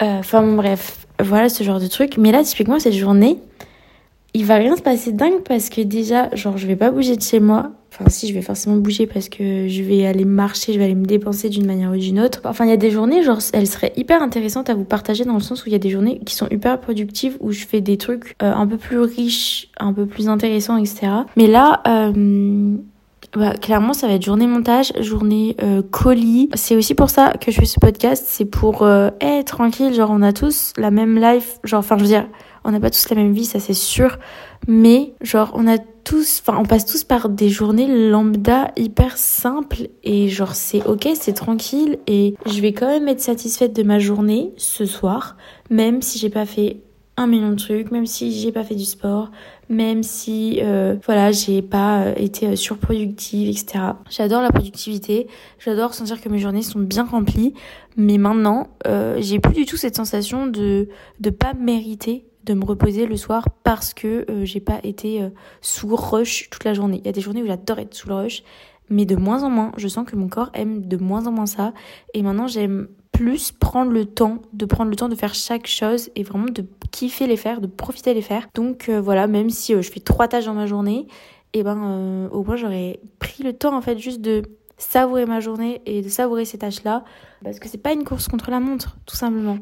Euh, 0.02 0.18
Enfin 0.18 0.42
bref, 0.56 1.06
voilà 1.20 1.48
ce 1.48 1.62
genre 1.62 1.80
de 1.80 1.86
truc. 1.86 2.16
Mais 2.18 2.32
là, 2.32 2.42
typiquement, 2.42 2.78
cette 2.78 2.94
journée, 2.94 3.38
il 4.34 4.44
va 4.44 4.56
rien 4.56 4.76
se 4.76 4.82
passer 4.82 5.12
dingue 5.12 5.42
parce 5.44 5.68
que 5.70 5.80
déjà, 5.80 6.34
genre, 6.34 6.58
je 6.58 6.66
vais 6.66 6.76
pas 6.76 6.90
bouger 6.90 7.16
de 7.16 7.22
chez 7.22 7.40
moi. 7.40 7.70
Enfin, 7.94 8.10
si, 8.10 8.26
je 8.26 8.34
vais 8.34 8.42
forcément 8.42 8.76
bouger 8.76 9.06
parce 9.06 9.28
que 9.28 9.68
je 9.68 9.82
vais 9.82 10.04
aller 10.04 10.24
marcher, 10.24 10.72
je 10.72 10.78
vais 10.78 10.84
aller 10.84 10.96
me 10.96 11.06
dépenser 11.06 11.48
d'une 11.48 11.64
manière 11.64 11.92
ou 11.92 11.96
d'une 11.96 12.18
autre. 12.18 12.40
Enfin, 12.44 12.64
il 12.64 12.70
y 12.70 12.72
a 12.72 12.76
des 12.76 12.90
journées, 12.90 13.22
genre, 13.22 13.38
elles 13.52 13.68
seraient 13.68 13.92
hyper 13.96 14.20
intéressantes 14.20 14.68
à 14.68 14.74
vous 14.74 14.84
partager 14.84 15.24
dans 15.24 15.34
le 15.34 15.40
sens 15.40 15.64
où 15.64 15.68
il 15.68 15.72
y 15.72 15.76
a 15.76 15.78
des 15.78 15.90
journées 15.90 16.20
qui 16.26 16.34
sont 16.34 16.48
hyper 16.48 16.80
productives, 16.80 17.36
où 17.38 17.52
je 17.52 17.64
fais 17.64 17.80
des 17.80 17.96
trucs 17.96 18.34
euh, 18.42 18.52
un 18.52 18.66
peu 18.66 18.78
plus 18.78 18.98
riches, 18.98 19.68
un 19.78 19.92
peu 19.92 20.06
plus 20.06 20.28
intéressants, 20.28 20.76
etc. 20.76 21.06
Mais 21.36 21.46
là, 21.46 21.82
euh, 21.86 22.76
bah, 23.36 23.54
clairement, 23.54 23.92
ça 23.94 24.06
va 24.06 24.14
être 24.14 24.24
journée 24.24 24.46
montage, 24.46 24.92
journée 25.00 25.56
euh, 25.62 25.82
colis. 25.82 26.48
C'est 26.54 26.76
aussi 26.76 26.94
pour 26.94 27.10
ça 27.10 27.32
que 27.40 27.50
je 27.50 27.58
fais 27.58 27.66
ce 27.66 27.80
podcast. 27.80 28.24
C'est 28.28 28.44
pour 28.44 28.82
euh, 28.82 29.10
tranquille. 29.44 29.92
Genre, 29.92 30.10
on 30.12 30.22
a 30.22 30.32
tous 30.32 30.72
la 30.76 30.90
même 30.90 31.18
life. 31.18 31.58
Genre, 31.64 31.80
enfin, 31.80 31.96
je 31.96 32.02
veux 32.02 32.08
dire, 32.08 32.26
on 32.64 32.70
n'a 32.70 32.80
pas 32.80 32.90
tous 32.90 33.08
la 33.10 33.16
même 33.16 33.32
vie, 33.32 33.44
ça 33.44 33.58
c'est 33.58 33.74
sûr. 33.74 34.18
Mais, 34.68 35.14
genre, 35.20 35.50
on 35.54 35.66
a 35.66 35.78
tous, 35.78 36.42
enfin, 36.46 36.58
on 36.60 36.64
passe 36.64 36.86
tous 36.86 37.02
par 37.02 37.28
des 37.28 37.48
journées 37.48 38.08
lambda 38.08 38.70
hyper 38.76 39.16
simples. 39.16 39.88
Et 40.04 40.28
genre, 40.28 40.54
c'est 40.54 40.86
ok, 40.86 41.08
c'est 41.14 41.34
tranquille. 41.34 41.98
Et 42.06 42.36
je 42.46 42.60
vais 42.60 42.72
quand 42.72 42.86
même 42.86 43.08
être 43.08 43.20
satisfaite 43.20 43.74
de 43.74 43.82
ma 43.82 43.98
journée 43.98 44.52
ce 44.56 44.86
soir. 44.86 45.36
Même 45.70 46.02
si 46.02 46.18
j'ai 46.18 46.30
pas 46.30 46.46
fait 46.46 46.78
un 47.16 47.26
million 47.26 47.50
de 47.50 47.56
trucs, 47.56 47.90
même 47.90 48.06
si 48.06 48.32
j'ai 48.32 48.52
pas 48.52 48.64
fait 48.64 48.74
du 48.74 48.84
sport, 48.84 49.30
même 49.68 50.02
si 50.02 50.60
euh, 50.62 50.96
voilà 51.04 51.32
j'ai 51.32 51.62
pas 51.62 52.02
euh, 52.02 52.14
été 52.16 52.48
euh, 52.48 52.56
surproductive 52.56 53.48
etc 53.48 53.94
j'adore 54.10 54.42
la 54.42 54.50
productivité. 54.50 55.26
J'adore 55.58 55.94
sentir 55.94 56.20
que 56.20 56.28
mes 56.28 56.38
journées 56.38 56.62
sont 56.62 56.80
bien 56.80 57.04
remplies. 57.04 57.54
Mais 57.96 58.18
maintenant 58.18 58.68
euh, 58.86 59.16
j'ai 59.20 59.38
plus 59.38 59.54
du 59.54 59.66
tout 59.66 59.76
cette 59.76 59.96
sensation 59.96 60.46
de 60.46 60.88
de 61.20 61.30
pas 61.30 61.54
mériter 61.54 62.26
de 62.44 62.54
me 62.54 62.64
reposer 62.64 63.06
le 63.06 63.16
soir 63.16 63.48
parce 63.62 63.94
que 63.94 64.26
euh, 64.28 64.44
j'ai 64.44 64.60
pas 64.60 64.80
été 64.82 65.26
sous 65.62 65.94
rush 65.94 66.50
toute 66.50 66.64
la 66.64 66.74
journée. 66.74 66.98
Il 67.02 67.06
y 67.06 67.08
a 67.08 67.12
des 67.12 67.20
journées 67.20 67.42
où 67.42 67.46
j'adore 67.46 67.78
être 67.78 67.94
sous 67.94 68.08
le 68.08 68.14
rush 68.14 68.42
mais 68.90 69.04
de 69.04 69.16
moins 69.16 69.42
en 69.42 69.50
moins 69.50 69.72
je 69.76 69.88
sens 69.88 70.06
que 70.06 70.16
mon 70.16 70.28
corps 70.28 70.50
aime 70.54 70.86
de 70.86 70.96
moins 70.96 71.26
en 71.26 71.32
moins 71.32 71.46
ça 71.46 71.72
et 72.12 72.22
maintenant 72.22 72.46
j'aime 72.46 72.88
plus 73.14 73.52
prendre 73.52 73.92
le 73.92 74.06
temps, 74.06 74.42
de 74.52 74.66
prendre 74.66 74.90
le 74.90 74.96
temps 74.96 75.08
de 75.08 75.14
faire 75.14 75.34
chaque 75.34 75.68
chose 75.68 76.10
et 76.16 76.24
vraiment 76.24 76.46
de 76.46 76.66
kiffer 76.90 77.28
les 77.28 77.36
faire, 77.36 77.60
de 77.60 77.68
profiter 77.68 78.12
les 78.12 78.22
faire. 78.22 78.48
Donc 78.54 78.88
euh, 78.88 79.00
voilà, 79.00 79.28
même 79.28 79.50
si 79.50 79.72
euh, 79.72 79.82
je 79.82 79.90
fais 79.90 80.00
trois 80.00 80.26
tâches 80.26 80.46
dans 80.46 80.54
ma 80.54 80.66
journée, 80.66 81.06
et 81.52 81.60
eh 81.60 81.62
ben 81.62 81.78
euh, 81.80 82.28
au 82.30 82.42
moins 82.42 82.56
j'aurais 82.56 82.98
pris 83.20 83.44
le 83.44 83.52
temps 83.52 83.76
en 83.76 83.80
fait 83.80 83.98
juste 83.98 84.20
de 84.20 84.42
savourer 84.76 85.26
ma 85.26 85.38
journée 85.38 85.80
et 85.86 86.02
de 86.02 86.08
savourer 86.08 86.44
ces 86.44 86.58
tâches-là 86.58 87.04
parce 87.44 87.60
que 87.60 87.68
c'est 87.68 87.78
pas 87.78 87.92
une 87.92 88.02
course 88.02 88.26
contre 88.26 88.50
la 88.50 88.58
montre, 88.58 88.96
tout 89.06 89.14
simplement. 89.14 89.58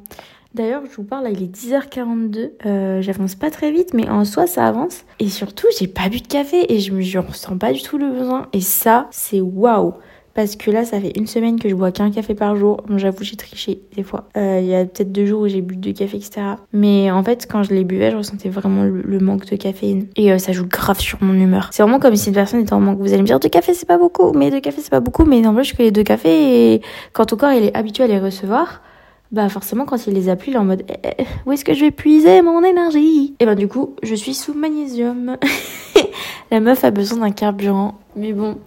D'ailleurs, 0.54 0.82
je 0.90 0.97
vous 0.97 1.04
parle, 1.04 1.25
là, 1.25 1.30
il 1.30 1.42
est 1.42 1.54
10h42. 1.54 3.00
J'avance 3.00 3.35
pas 3.35 3.50
très 3.50 3.71
vite, 3.73 3.94
mais 3.94 4.09
en 4.09 4.25
soi, 4.25 4.47
ça 4.47 4.66
avance. 4.66 5.04
Et 5.18 5.28
surtout, 5.28 5.66
j'ai 5.78 5.87
pas 5.87 6.09
bu 6.09 6.21
de 6.21 6.26
café 6.26 6.73
et 6.73 6.80
je 6.80 6.92
me 6.92 7.21
ressens 7.21 7.56
pas 7.59 7.73
du 7.73 7.82
tout 7.82 7.99
le 7.99 8.11
besoin. 8.11 8.49
Et 8.52 8.61
ça, 8.61 9.09
c'est 9.11 9.40
waouh! 9.40 9.94
Parce 10.35 10.56
que 10.56 10.71
là, 10.71 10.85
ça 10.85 10.99
fait 10.99 11.12
une 11.16 11.26
semaine 11.26 11.59
que 11.59 11.68
je 11.68 11.75
bois 11.75 11.92
qu'un 11.92 12.11
café 12.11 12.35
par 12.35 12.56
jour. 12.56 12.82
J'avoue, 12.97 13.23
j'ai 13.23 13.37
triché 13.37 13.82
des 13.94 14.02
fois. 14.02 14.28
Euh, 14.37 14.61
il 14.62 14.66
y 14.66 14.75
a 14.75 14.85
peut-être 14.85 15.12
deux 15.12 15.26
jours 15.26 15.42
où 15.42 15.49
j'ai 15.49 15.61
bu 15.61 15.76
deux 15.76 15.92
cafés, 15.92 16.16
etc. 16.16 16.40
Mais 16.73 17.11
en 17.11 17.23
fait, 17.23 17.47
quand 17.50 17.62
je 17.62 17.75
les 17.75 17.85
buvais, 17.85 18.11
je 18.11 18.16
ressentais 18.16 18.49
vraiment 18.49 18.85
le, 18.85 19.18
manque 19.21 19.44
de 19.47 19.56
caféine. 19.56 20.06
Et 20.16 20.32
euh, 20.32 20.38
ça 20.38 20.52
joue 20.52 20.66
grave 20.66 21.00
sur 21.00 21.23
mon 21.23 21.35
humeur. 21.35 21.68
C'est 21.73 21.82
vraiment 21.82 22.00
comme 22.00 22.16
si 22.16 22.28
une 22.28 22.35
personne 22.35 22.61
était 22.61 22.73
en 22.73 22.80
manque. 22.80 22.99
Vous 22.99 23.12
allez 23.12 23.23
me 23.23 23.26
dire, 23.26 23.40
deux 23.40 23.50
cafés, 23.50 23.75
c'est 23.75 23.87
pas 23.87 23.99
beaucoup. 23.99 24.32
Mais 24.32 24.50
deux 24.50 24.61
cafés, 24.61 24.80
c'est 24.80 24.90
pas 24.90 25.00
beaucoup. 25.00 25.25
Mais 25.25 25.40
n'empêche 25.40 25.76
que 25.76 25.82
les 25.82 25.90
deux 25.90 26.02
cafés, 26.02 26.75
et 26.75 26.82
quand 27.12 27.26
ton 27.26 27.37
corps 27.37 27.52
il 27.52 27.64
est 27.64 27.76
habitué 27.76 28.04
à 28.04 28.06
les 28.06 28.18
recevoir, 28.18 28.80
bah 29.33 29.49
forcément 29.49 29.87
quand 29.87 30.07
il 30.07 30.12
les 30.12 30.29
a 30.29 30.37
plus, 30.37 30.51
il 30.51 30.55
est 30.55 30.59
en 30.59 30.65
mode 30.65 30.85
eh, 30.89 31.09
eh, 31.19 31.25
où 31.47 31.53
est-ce 31.53 31.65
que 31.65 31.73
je 31.75 31.81
vais 31.81 31.91
puiser 31.91 32.43
mon 32.43 32.62
énergie? 32.62 33.35
Et 33.41 33.47
ben 33.47 33.55
du 33.55 33.67
coup, 33.67 33.97
je 34.03 34.15
suis 34.15 34.35
sous 34.35 34.53
magnésium. 34.53 35.39
La 36.51 36.61
meuf 36.61 36.85
a 36.85 36.91
besoin 36.91 37.19
d'un 37.19 37.31
carburant. 37.31 37.95
Mais 38.15 38.35
bon, 38.35 38.59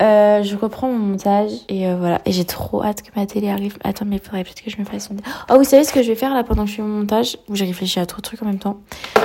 euh, 0.00 0.42
je 0.42 0.56
reprends 0.56 0.88
mon 0.88 0.98
montage 0.98 1.50
et 1.68 1.86
euh, 1.86 1.96
voilà. 1.96 2.22
Et 2.24 2.32
j'ai 2.32 2.46
trop 2.46 2.82
hâte 2.82 3.02
que 3.02 3.10
ma 3.16 3.26
télé 3.26 3.50
arrive. 3.50 3.76
Attends, 3.84 4.06
mais 4.06 4.16
il 4.16 4.22
faudrait 4.22 4.44
peut-être 4.44 4.62
que 4.62 4.70
je 4.70 4.78
me 4.78 4.84
fasse 4.84 5.10
une. 5.10 5.18
Oh, 5.50 5.58
vous 5.58 5.64
savez 5.64 5.84
ce 5.84 5.92
que 5.92 6.02
je 6.02 6.08
vais 6.08 6.14
faire 6.14 6.32
là 6.32 6.42
pendant 6.42 6.64
que 6.64 6.70
je 6.70 6.76
fais 6.76 6.82
mon 6.82 7.00
montage? 7.00 7.36
Où 7.50 7.54
j'ai 7.54 7.66
réfléchi 7.66 8.00
à 8.00 8.06
trop 8.06 8.18
de 8.18 8.22
trucs 8.22 8.42
en 8.42 8.46
même 8.46 8.58
temps. 8.58 8.78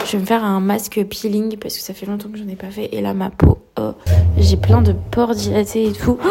Je 0.05 0.13
vais 0.13 0.19
me 0.19 0.25
faire 0.25 0.43
un 0.43 0.59
masque 0.59 1.01
peeling 1.09 1.57
parce 1.57 1.77
que 1.77 1.81
ça 1.81 1.93
fait 1.93 2.05
longtemps 2.05 2.27
que 2.27 2.37
j'en 2.37 2.47
ai 2.49 2.57
pas 2.57 2.71
fait. 2.71 2.89
Et 2.91 2.99
là, 2.99 3.13
ma 3.13 3.29
peau, 3.29 3.59
oh, 3.79 3.91
j'ai 4.37 4.57
plein 4.57 4.81
de 4.81 4.93
pores 5.11 5.35
dilatés 5.35 5.87
et 5.87 5.93
tout. 5.93 6.17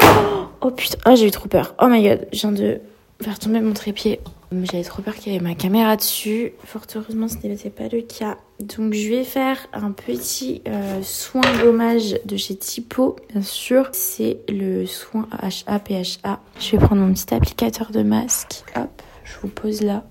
Oh, 0.65 0.71
putain, 0.71 0.97
oh, 1.11 1.17
j'ai 1.17 1.27
eu 1.27 1.33
trop 1.33 1.49
peur. 1.49 1.75
Oh 1.83 1.89
my 1.89 2.01
god, 2.05 2.29
je 2.33 2.39
viens 2.39 2.53
de 2.53 2.81
faire 3.23 3.39
tomber 3.39 3.61
mon 3.61 3.73
trépied. 3.73 4.21
J'avais 4.53 4.85
trop 4.85 5.01
peur 5.01 5.15
qu'il 5.15 5.33
y 5.33 5.37
ait 5.37 5.41
ma 5.41 5.55
caméra 5.55 5.97
dessus. 5.97 6.53
Fort 6.65 6.83
heureusement, 6.95 7.27
ce 7.29 7.37
n'était 7.47 7.71
pas 7.71 7.89
le 7.91 8.03
cas. 8.03 8.37
Donc, 8.61 8.93
je 8.93 9.09
vais 9.09 9.25
faire 9.25 9.59
un 9.73 9.93
petit 9.93 10.63
euh, 10.69 11.01
soin 11.03 11.43
gommage 11.63 12.17
de 12.27 12.37
chez 12.37 12.57
Tipo, 12.57 13.17
bien 13.33 13.43
sûr. 13.43 13.89
C'est 13.93 14.39
le 14.49 14.85
soin 14.85 15.27
HA 15.41 15.79
PHA. 15.79 16.41
Je 16.61 16.73
vais 16.73 16.79
prendre 16.79 17.01
mon 17.01 17.13
petit 17.15 17.33
applicateur 17.35 17.91
de 17.93 18.03
masque. 18.03 18.65
Hop, 18.77 19.03
je 19.25 19.33
vous 19.41 19.49
pose 19.49 19.81
là. 19.81 20.05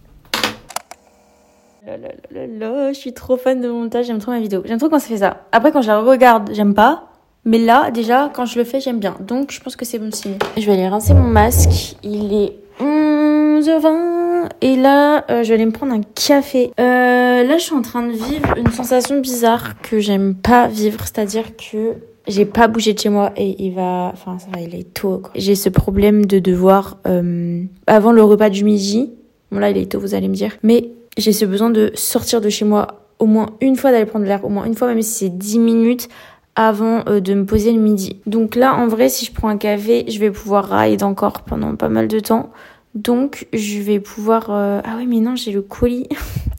je 1.85 2.93
suis 2.93 3.13
trop 3.13 3.37
fan 3.37 3.61
de 3.61 3.69
montage, 3.69 4.07
j'aime 4.07 4.19
trop 4.19 4.31
ma 4.31 4.39
vidéo. 4.39 4.63
J'aime 4.65 4.79
trop 4.79 4.89
quand 4.89 4.99
ça 4.99 5.07
fait 5.07 5.17
ça. 5.17 5.45
Après, 5.51 5.71
quand 5.71 5.81
je 5.81 5.87
la 5.87 5.99
regarde, 5.99 6.49
j'aime 6.53 6.73
pas. 6.73 7.07
Mais 7.43 7.57
là, 7.57 7.89
déjà, 7.91 8.29
quand 8.33 8.45
je 8.45 8.57
le 8.59 8.65
fais, 8.65 8.79
j'aime 8.79 8.99
bien. 8.99 9.17
Donc, 9.19 9.51
je 9.51 9.59
pense 9.59 9.75
que 9.75 9.85
c'est 9.85 9.97
bon 9.97 10.11
signe. 10.11 10.37
Je 10.57 10.65
vais 10.65 10.73
aller 10.73 10.87
rincer 10.87 11.13
mon 11.13 11.27
masque. 11.27 11.95
Il 12.03 12.33
est 12.33 12.55
11h20 12.81 14.49
et 14.61 14.75
là 14.75 15.23
euh, 15.29 15.43
je 15.43 15.49
vais 15.49 15.53
aller 15.55 15.65
me 15.65 15.71
prendre 15.71 15.93
un 15.93 16.01
café. 16.01 16.71
Euh, 16.79 17.43
là 17.43 17.57
je 17.57 17.63
suis 17.63 17.75
en 17.75 17.81
train 17.81 18.07
de 18.07 18.11
vivre 18.11 18.57
une 18.57 18.71
sensation 18.71 19.19
bizarre 19.19 19.79
que 19.81 19.99
j'aime 19.99 20.33
pas 20.35 20.67
vivre, 20.67 20.99
c'est-à-dire 21.01 21.55
que 21.55 21.95
j'ai 22.27 22.45
pas 22.45 22.67
bougé 22.67 22.93
de 22.93 22.99
chez 22.99 23.09
moi 23.09 23.33
et 23.37 23.55
il 23.63 23.73
va, 23.73 24.09
enfin 24.13 24.39
ça 24.39 24.47
va, 24.51 24.61
il 24.61 24.73
est 24.73 24.93
tôt. 24.93 25.21
J'ai 25.35 25.55
ce 25.55 25.69
problème 25.69 26.25
de 26.25 26.39
devoir 26.39 26.97
euh, 27.07 27.63
avant 27.85 28.11
le 28.11 28.23
repas 28.23 28.49
du 28.49 28.63
midi. 28.63 29.11
Bon 29.51 29.59
là 29.59 29.69
il 29.69 29.77
est 29.77 29.91
tôt, 29.91 29.99
vous 29.99 30.15
allez 30.15 30.27
me 30.27 30.35
dire, 30.35 30.57
mais 30.63 30.89
j'ai 31.17 31.33
ce 31.33 31.45
besoin 31.45 31.69
de 31.69 31.91
sortir 31.93 32.41
de 32.41 32.49
chez 32.49 32.65
moi 32.65 33.05
au 33.19 33.27
moins 33.27 33.51
une 33.61 33.75
fois 33.75 33.91
d'aller 33.91 34.05
prendre 34.05 34.25
l'air, 34.25 34.43
au 34.43 34.49
moins 34.49 34.65
une 34.65 34.75
fois 34.75 34.87
même 34.87 35.03
si 35.03 35.25
c'est 35.25 35.37
10 35.37 35.59
minutes 35.59 36.09
avant 36.55 37.03
de 37.05 37.33
me 37.33 37.45
poser 37.45 37.71
le 37.71 37.79
midi. 37.79 38.19
Donc 38.25 38.55
là, 38.55 38.75
en 38.75 38.87
vrai, 38.87 39.07
si 39.07 39.25
je 39.25 39.31
prends 39.31 39.47
un 39.47 39.57
café, 39.57 40.03
je 40.09 40.19
vais 40.19 40.31
pouvoir 40.31 40.69
ride 40.69 41.01
encore 41.01 41.43
pendant 41.43 41.75
pas 41.77 41.87
mal 41.87 42.09
de 42.09 42.19
temps. 42.19 42.49
Donc, 42.95 43.47
je 43.53 43.79
vais 43.79 43.99
pouvoir... 43.99 44.47
Euh, 44.49 44.81
ah 44.83 44.95
oui, 44.97 45.07
mais 45.07 45.19
non, 45.19 45.35
j'ai 45.35 45.51
le 45.51 45.61
colis. 45.61 46.07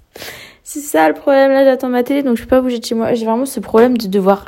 c'est 0.63 0.81
ça 0.81 1.09
le 1.09 1.15
problème. 1.15 1.53
Là, 1.53 1.65
j'attends 1.65 1.89
ma 1.89 2.03
télé, 2.03 2.23
donc 2.23 2.37
je 2.37 2.43
peux 2.43 2.49
pas 2.49 2.61
bouger 2.61 2.79
de 2.79 2.85
chez 2.85 2.95
moi. 2.95 3.15
J'ai 3.15 3.27
vraiment 3.27 3.47
ce 3.47 3.61
problème 3.61 3.99
de 3.99 4.07
devoir 4.07 4.47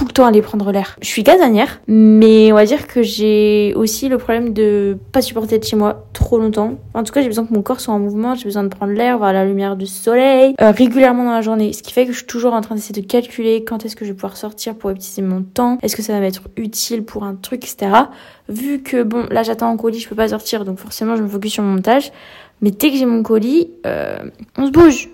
tout 0.00 0.06
le 0.06 0.12
temps 0.12 0.24
aller 0.24 0.40
prendre 0.40 0.72
l'air. 0.72 0.96
Je 1.02 1.08
suis 1.08 1.22
casanière, 1.22 1.82
mais 1.86 2.50
on 2.52 2.54
va 2.54 2.64
dire 2.64 2.86
que 2.86 3.02
j'ai 3.02 3.74
aussi 3.76 4.08
le 4.08 4.16
problème 4.16 4.54
de 4.54 4.96
pas 5.12 5.20
supporter 5.20 5.58
de 5.58 5.64
chez 5.64 5.76
moi 5.76 6.06
trop 6.14 6.38
longtemps. 6.38 6.78
En 6.94 7.02
tout 7.02 7.12
cas, 7.12 7.20
j'ai 7.20 7.26
besoin 7.26 7.44
que 7.44 7.52
mon 7.52 7.60
corps 7.60 7.80
soit 7.80 7.92
en 7.92 7.98
mouvement, 7.98 8.34
j'ai 8.34 8.44
besoin 8.44 8.62
de 8.62 8.68
prendre 8.68 8.94
l'air, 8.94 9.18
voir 9.18 9.34
la 9.34 9.44
lumière 9.44 9.76
du 9.76 9.84
soleil 9.84 10.54
euh, 10.62 10.70
régulièrement 10.70 11.24
dans 11.24 11.32
la 11.32 11.42
journée. 11.42 11.74
Ce 11.74 11.82
qui 11.82 11.92
fait 11.92 12.06
que 12.06 12.12
je 12.12 12.16
suis 12.16 12.26
toujours 12.26 12.54
en 12.54 12.62
train 12.62 12.76
d'essayer 12.76 12.98
de 12.98 13.06
calculer 13.06 13.62
quand 13.62 13.84
est-ce 13.84 13.94
que 13.94 14.06
je 14.06 14.12
vais 14.12 14.16
pouvoir 14.16 14.38
sortir 14.38 14.74
pour 14.74 14.88
utiliser 14.88 15.20
mon 15.20 15.42
temps, 15.42 15.76
est-ce 15.82 15.96
que 15.96 16.02
ça 16.02 16.14
va 16.14 16.20
m'être 16.20 16.44
utile 16.56 17.04
pour 17.04 17.24
un 17.24 17.34
truc, 17.34 17.62
etc. 17.62 17.92
Vu 18.48 18.82
que 18.82 19.02
bon, 19.02 19.26
là 19.30 19.42
j'attends 19.42 19.70
un 19.70 19.76
colis, 19.76 20.00
je 20.00 20.08
peux 20.08 20.16
pas 20.16 20.28
sortir, 20.28 20.64
donc 20.64 20.78
forcément 20.78 21.14
je 21.16 21.22
me 21.22 21.28
focus 21.28 21.52
sur 21.52 21.62
mon 21.62 21.74
montage. 21.74 22.10
Mais 22.62 22.70
dès 22.70 22.90
que 22.90 22.96
j'ai 22.96 23.04
mon 23.04 23.22
colis, 23.22 23.68
euh, 23.84 24.16
on 24.56 24.64
se 24.64 24.70
bouge. 24.70 25.10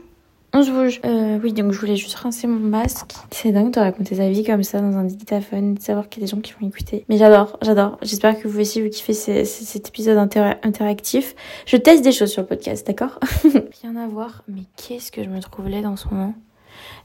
On 0.59 0.63
se 0.63 0.71
bouge. 0.71 1.01
Euh, 1.05 1.39
oui, 1.43 1.53
donc 1.53 1.73
je 1.73 1.79
voulais 1.79 1.97
juste 1.97 2.15
rincer 2.15 2.47
mon 2.47 2.59
masque. 2.59 3.13
C'est 3.31 3.53
dingue 3.53 3.75
de 3.75 3.79
raconter 3.79 4.15
sa 4.15 4.31
vie 4.31 4.43
comme 4.43 4.63
ça 4.63 4.81
dans 4.81 4.97
un 4.97 5.05
dictaphone, 5.05 5.75
de 5.75 5.81
savoir 5.83 6.09
qu'il 6.09 6.23
y 6.23 6.25
a 6.25 6.27
des 6.27 6.35
gens 6.35 6.41
qui 6.41 6.55
vont 6.59 6.67
écouter. 6.67 7.05
Mais 7.11 7.19
j'adore, 7.19 7.59
j'adore. 7.61 7.99
J'espère 8.01 8.41
que 8.41 8.49
vous 8.49 8.59
aussi 8.59 8.81
vous 8.81 8.89
kiffez 8.89 9.13
cet 9.13 9.89
épisode 9.89 10.17
interactif. 10.17 11.35
Je 11.67 11.77
teste 11.77 12.03
des 12.03 12.13
choses 12.13 12.31
sur 12.31 12.41
le 12.41 12.49
podcast, 12.49 12.87
d'accord? 12.87 13.21
Rien 13.83 13.97
à 13.97 14.07
voir, 14.07 14.45
mais 14.49 14.63
qu'est-ce 14.79 15.13
que 15.13 15.23
je 15.23 15.29
me 15.29 15.41
trouve 15.41 15.69
laide 15.69 15.85
en 15.85 15.97
ce 15.97 16.09
moment? 16.09 16.33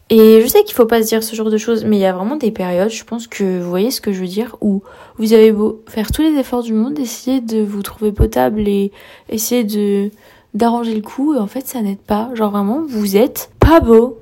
Et 0.09 0.41
je 0.41 0.47
sais 0.47 0.63
qu'il 0.63 0.75
faut 0.75 0.85
pas 0.85 1.01
se 1.03 1.07
dire 1.07 1.21
ce 1.21 1.35
genre 1.35 1.49
de 1.49 1.57
choses, 1.57 1.83
mais 1.83 1.97
il 1.97 2.01
y 2.01 2.05
a 2.05 2.13
vraiment 2.13 2.37
des 2.37 2.51
périodes, 2.51 2.89
je 2.89 3.03
pense 3.03 3.27
que 3.27 3.59
vous 3.61 3.69
voyez 3.69 3.91
ce 3.91 3.99
que 3.99 4.13
je 4.13 4.21
veux 4.21 4.27
dire, 4.27 4.55
où 4.61 4.81
vous 5.17 5.33
avez 5.33 5.51
beau 5.51 5.83
faire 5.87 6.11
tous 6.11 6.21
les 6.21 6.37
efforts 6.37 6.63
du 6.63 6.73
monde, 6.73 6.99
essayer 6.99 7.41
de 7.41 7.61
vous 7.61 7.81
trouver 7.81 8.13
potable 8.13 8.67
et 8.67 8.91
essayer 9.29 9.63
de 9.63 10.09
d'arranger 10.53 10.95
le 10.95 11.01
coup 11.01 11.33
et 11.33 11.39
en 11.39 11.47
fait 11.47 11.67
ça 11.67 11.81
n'aide 11.81 11.99
pas. 11.99 12.29
Genre 12.33 12.51
vraiment, 12.51 12.81
vous 12.87 13.15
êtes 13.17 13.51
pas 13.59 13.79
beau 13.79 14.17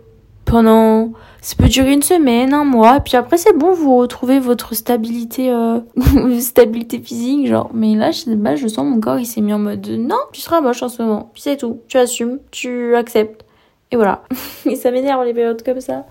pendant 0.46 1.12
ça 1.42 1.56
peut 1.56 1.70
durer 1.70 1.94
une 1.94 2.02
semaine, 2.02 2.54
un 2.54 2.66
mois, 2.66 3.00
puis 3.00 3.16
après 3.16 3.38
c'est 3.38 3.58
bon, 3.58 3.72
vous 3.72 3.96
retrouvez 3.96 4.40
votre 4.40 4.74
stabilité 4.74 5.52
euh, 5.52 5.80
stabilité 6.40 7.00
physique, 7.00 7.48
genre. 7.48 7.70
Mais 7.74 7.96
là, 7.96 8.12
je 8.12 8.26
je 8.56 8.68
sens 8.68 8.86
mon 8.86 9.00
corps, 9.00 9.20
il 9.20 9.26
s'est 9.26 9.42
mis 9.42 9.54
en 9.54 9.60
mode 9.60 9.88
non, 9.88 10.20
tu 10.34 10.42
seras 10.42 10.60
moche 10.60 10.84
en 10.84 10.90
ce 10.90 11.02
moment, 11.02 11.30
puis 11.34 11.42
c'est 11.42 11.58
tout, 11.58 11.80
tu 11.88 11.98
assumes, 11.98 12.40
tu 12.52 12.96
acceptes, 12.96 13.46
et 13.92 13.96
voilà. 13.96 14.24
et 14.66 14.76
ça 14.76 14.92
m'énerve 14.92 15.24
les 15.24 15.34
périodes 15.34 15.64
comme 15.64 15.82
ça 15.82 16.06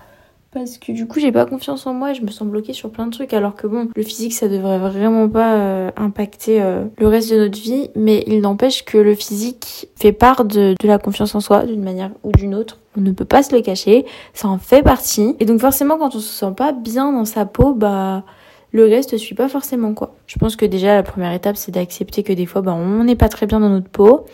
parce 0.51 0.79
que 0.79 0.91
du 0.91 1.07
coup 1.07 1.19
j'ai 1.19 1.31
pas 1.31 1.45
confiance 1.45 1.85
en 1.85 1.93
moi 1.93 2.11
et 2.11 2.15
je 2.15 2.23
me 2.23 2.31
sens 2.31 2.47
bloquée 2.47 2.73
sur 2.73 2.89
plein 2.89 3.05
de 3.05 3.11
trucs 3.11 3.33
alors 3.33 3.55
que 3.55 3.67
bon 3.67 3.87
le 3.95 4.03
physique 4.03 4.33
ça 4.33 4.47
devrait 4.47 4.79
vraiment 4.79 5.29
pas 5.29 5.55
euh, 5.55 5.91
impacter 5.95 6.61
euh, 6.61 6.85
le 6.97 7.07
reste 7.07 7.31
de 7.31 7.37
notre 7.37 7.59
vie. 7.59 7.89
Mais 7.95 8.23
il 8.25 8.41
n'empêche 8.41 8.83
que 8.83 8.97
le 8.97 9.13
physique 9.13 9.89
fait 9.95 10.11
part 10.11 10.45
de, 10.45 10.73
de 10.79 10.87
la 10.87 10.97
confiance 10.97 11.35
en 11.35 11.39
soi 11.39 11.65
d'une 11.65 11.83
manière 11.83 12.11
ou 12.23 12.31
d'une 12.31 12.55
autre. 12.55 12.79
On 12.97 13.01
ne 13.01 13.11
peut 13.11 13.25
pas 13.25 13.43
se 13.43 13.55
le 13.55 13.61
cacher. 13.61 14.05
Ça 14.33 14.47
en 14.47 14.57
fait 14.57 14.81
partie. 14.81 15.35
Et 15.39 15.45
donc 15.45 15.59
forcément 15.59 15.97
quand 15.97 16.15
on 16.15 16.19
se 16.19 16.33
sent 16.33 16.53
pas 16.57 16.71
bien 16.71 17.11
dans 17.11 17.25
sa 17.25 17.45
peau 17.45 17.73
bah 17.73 18.23
le 18.71 18.85
reste 18.85 19.17
suit 19.17 19.35
pas 19.35 19.49
forcément 19.49 19.93
quoi. 19.93 20.15
Je 20.25 20.37
pense 20.39 20.55
que 20.55 20.65
déjà 20.65 20.95
la 20.95 21.03
première 21.03 21.33
étape 21.33 21.57
c'est 21.57 21.71
d'accepter 21.71 22.23
que 22.23 22.33
des 22.33 22.47
fois 22.47 22.61
bah 22.61 22.73
on 22.73 23.03
n'est 23.03 23.15
pas 23.15 23.29
très 23.29 23.45
bien 23.45 23.59
dans 23.59 23.69
notre 23.69 23.89
peau 23.89 24.25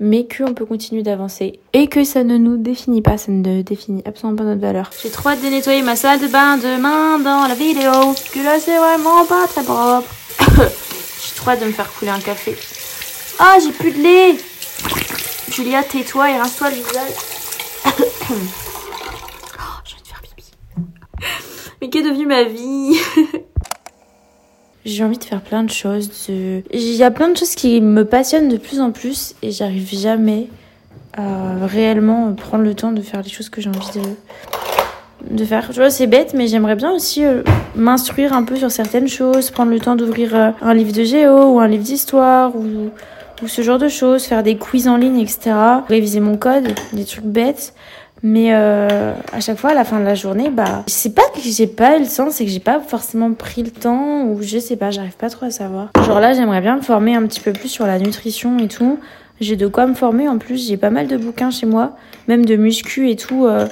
mais 0.00 0.26
qu'on 0.26 0.54
peut 0.54 0.66
continuer 0.66 1.02
d'avancer 1.02 1.60
et 1.72 1.88
que 1.88 2.04
ça 2.04 2.24
ne 2.24 2.36
nous 2.36 2.56
définit 2.56 3.02
pas, 3.02 3.18
ça 3.18 3.32
ne 3.32 3.62
définit 3.62 4.02
absolument 4.04 4.36
pas 4.36 4.44
notre 4.44 4.60
valeur. 4.60 4.90
J'ai 5.02 5.10
trop 5.10 5.30
hâte 5.30 5.42
de 5.42 5.48
nettoyer 5.48 5.82
ma 5.82 5.96
salle 5.96 6.20
de 6.20 6.26
bain 6.26 6.56
demain 6.56 7.18
dans 7.18 7.46
la 7.46 7.54
vidéo, 7.54 8.14
que 8.32 8.42
là 8.42 8.58
c'est 8.58 8.76
vraiment 8.76 9.24
pas 9.24 9.46
très 9.46 9.62
propre. 9.62 10.08
J'ai 10.58 11.34
trop 11.34 11.50
hâte 11.50 11.60
de 11.60 11.66
me 11.66 11.72
faire 11.72 11.90
couler 11.92 12.10
un 12.10 12.20
café. 12.20 12.56
Ah, 13.38 13.58
j'ai 13.62 13.72
plus 13.72 13.90
de 13.90 14.02
lait 14.02 14.36
Julia, 15.50 15.82
tais-toi 15.82 16.30
et 16.30 16.38
rince-toi 16.38 16.70
le 16.70 16.76
visage. 16.76 17.12
oh, 18.30 18.34
je 19.84 19.94
vais 19.94 20.00
te 20.02 20.08
faire 20.08 20.20
pipi. 20.22 20.52
Mais 21.80 21.90
qu'est 21.90 22.02
devenu 22.02 22.26
ma 22.26 22.44
vie? 22.44 22.98
J'ai 24.86 25.02
envie 25.02 25.18
de 25.18 25.24
faire 25.24 25.40
plein 25.40 25.64
de 25.64 25.70
choses. 25.70 26.08
Il 26.28 26.94
y 26.94 27.02
a 27.02 27.10
plein 27.10 27.28
de 27.28 27.36
choses 27.36 27.56
qui 27.56 27.80
me 27.80 28.04
passionnent 28.04 28.48
de 28.48 28.56
plus 28.56 28.80
en 28.80 28.92
plus 28.92 29.34
et 29.42 29.50
j'arrive 29.50 29.92
jamais 29.92 30.46
à 31.12 31.66
réellement 31.66 32.32
prendre 32.34 32.62
le 32.62 32.72
temps 32.72 32.92
de 32.92 33.02
faire 33.02 33.20
les 33.20 33.28
choses 33.28 33.48
que 33.48 33.60
j'ai 33.60 33.68
envie 33.68 33.98
de, 33.98 35.36
de 35.36 35.44
faire. 35.44 35.68
Tu 35.70 35.80
vois, 35.80 35.90
c'est 35.90 36.06
bête, 36.06 36.34
mais 36.34 36.46
j'aimerais 36.46 36.76
bien 36.76 36.92
aussi 36.92 37.24
euh, 37.24 37.42
m'instruire 37.74 38.32
un 38.32 38.44
peu 38.44 38.54
sur 38.54 38.70
certaines 38.70 39.08
choses, 39.08 39.50
prendre 39.50 39.72
le 39.72 39.80
temps 39.80 39.96
d'ouvrir 39.96 40.36
euh, 40.36 40.50
un 40.62 40.72
livre 40.72 40.92
de 40.92 41.02
géo 41.02 41.54
ou 41.54 41.58
un 41.58 41.66
livre 41.66 41.82
d'histoire 41.82 42.54
ou, 42.54 42.90
ou 43.42 43.48
ce 43.48 43.62
genre 43.62 43.78
de 43.78 43.88
choses, 43.88 44.22
faire 44.22 44.44
des 44.44 44.56
quiz 44.56 44.86
en 44.86 44.98
ligne, 44.98 45.18
etc. 45.18 45.50
Réviser 45.88 46.20
mon 46.20 46.36
code, 46.36 46.74
des 46.92 47.04
trucs 47.04 47.24
bêtes. 47.24 47.74
Mais 48.22 48.48
euh, 48.52 49.12
à 49.32 49.40
chaque 49.40 49.58
fois, 49.58 49.70
à 49.70 49.74
la 49.74 49.84
fin 49.84 50.00
de 50.00 50.04
la 50.04 50.14
journée, 50.14 50.50
bah, 50.50 50.84
c'est 50.86 51.14
pas 51.14 51.22
que 51.34 51.40
j'ai 51.42 51.66
pas 51.66 51.96
eu 51.96 52.00
le 52.00 52.06
sens, 52.06 52.34
c'est 52.34 52.44
que 52.44 52.50
j'ai 52.50 52.60
pas 52.60 52.80
forcément 52.80 53.32
pris 53.32 53.62
le 53.62 53.70
temps, 53.70 54.24
ou 54.24 54.42
je 54.42 54.58
sais 54.58 54.76
pas, 54.76 54.90
j'arrive 54.90 55.16
pas 55.16 55.30
trop 55.30 55.46
à 55.46 55.50
savoir. 55.50 55.90
Genre 56.06 56.20
là, 56.20 56.32
j'aimerais 56.32 56.60
bien 56.60 56.76
me 56.76 56.82
former 56.82 57.14
un 57.14 57.26
petit 57.26 57.40
peu 57.40 57.52
plus 57.52 57.68
sur 57.68 57.86
la 57.86 57.98
nutrition 57.98 58.58
et 58.58 58.68
tout. 58.68 58.98
J'ai 59.40 59.56
de 59.56 59.66
quoi 59.66 59.86
me 59.86 59.94
former 59.94 60.28
en 60.28 60.38
plus, 60.38 60.66
j'ai 60.66 60.78
pas 60.78 60.90
mal 60.90 61.08
de 61.08 61.16
bouquins 61.16 61.50
chez 61.50 61.66
moi, 61.66 61.96
même 62.26 62.46
de 62.46 62.56
muscu 62.56 63.10
et 63.10 63.16
tout. 63.16 63.44
Euh, 63.46 63.66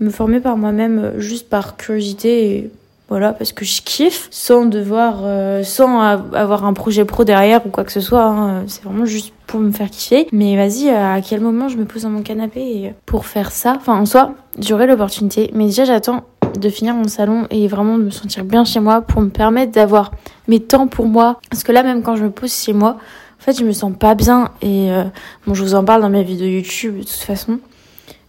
me 0.00 0.10
former 0.10 0.40
par 0.40 0.56
moi-même 0.56 0.98
euh, 0.98 1.20
juste 1.20 1.48
par 1.48 1.76
curiosité 1.76 2.56
et 2.56 2.70
voilà, 3.10 3.32
parce 3.32 3.52
que 3.52 3.64
je 3.64 3.82
kiffe, 3.82 4.28
sans 4.30 4.66
devoir, 4.66 5.22
euh, 5.24 5.64
sans 5.64 6.00
avoir 6.00 6.64
un 6.64 6.72
projet 6.72 7.04
pro 7.04 7.24
derrière 7.24 7.66
ou 7.66 7.68
quoi 7.68 7.82
que 7.82 7.90
ce 7.90 8.00
soit. 8.00 8.24
Hein. 8.24 8.62
C'est 8.68 8.84
vraiment 8.84 9.04
juste 9.04 9.34
pour 9.48 9.58
me 9.58 9.72
faire 9.72 9.90
kiffer. 9.90 10.28
Mais 10.30 10.56
vas-y, 10.56 10.88
à 10.90 11.20
quel 11.20 11.40
moment 11.40 11.68
je 11.68 11.76
me 11.76 11.84
pose 11.84 12.02
dans 12.02 12.10
mon 12.10 12.22
canapé 12.22 12.94
pour 13.06 13.26
faire 13.26 13.50
ça? 13.50 13.74
Enfin, 13.76 13.98
en 13.98 14.06
soi, 14.06 14.34
j'aurai 14.60 14.86
l'opportunité. 14.86 15.50
Mais 15.54 15.66
déjà, 15.66 15.84
j'attends 15.84 16.22
de 16.56 16.68
finir 16.68 16.94
mon 16.94 17.08
salon 17.08 17.48
et 17.50 17.66
vraiment 17.66 17.98
de 17.98 18.04
me 18.04 18.10
sentir 18.10 18.44
bien 18.44 18.64
chez 18.64 18.78
moi 18.78 19.00
pour 19.00 19.22
me 19.22 19.28
permettre 19.28 19.72
d'avoir 19.72 20.12
mes 20.46 20.60
temps 20.60 20.86
pour 20.86 21.06
moi. 21.06 21.40
Parce 21.50 21.64
que 21.64 21.72
là, 21.72 21.82
même 21.82 22.02
quand 22.02 22.14
je 22.14 22.22
me 22.22 22.30
pose 22.30 22.54
chez 22.54 22.72
moi, 22.72 22.96
en 23.40 23.42
fait, 23.42 23.58
je 23.58 23.64
me 23.64 23.72
sens 23.72 23.92
pas 23.98 24.14
bien. 24.14 24.50
Et 24.62 24.92
euh, 24.92 25.02
bon, 25.48 25.54
je 25.54 25.64
vous 25.64 25.74
en 25.74 25.84
parle 25.84 26.02
dans 26.02 26.10
mes 26.10 26.22
vidéos 26.22 26.46
YouTube 26.46 26.98
de 26.98 27.02
toute 27.02 27.10
façon. 27.10 27.58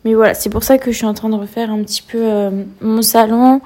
Mais 0.06 0.16
voilà, 0.16 0.34
c'est 0.34 0.50
pour 0.50 0.64
ça 0.64 0.80
que 0.80 0.92
je 0.92 0.98
suis 0.98 1.06
en 1.06 1.14
train 1.14 1.30
de 1.30 1.36
refaire 1.36 1.70
un 1.70 1.84
petit 1.84 2.02
peu 2.02 2.18
euh, 2.20 2.64
mon 2.82 3.04
salon 3.04 3.62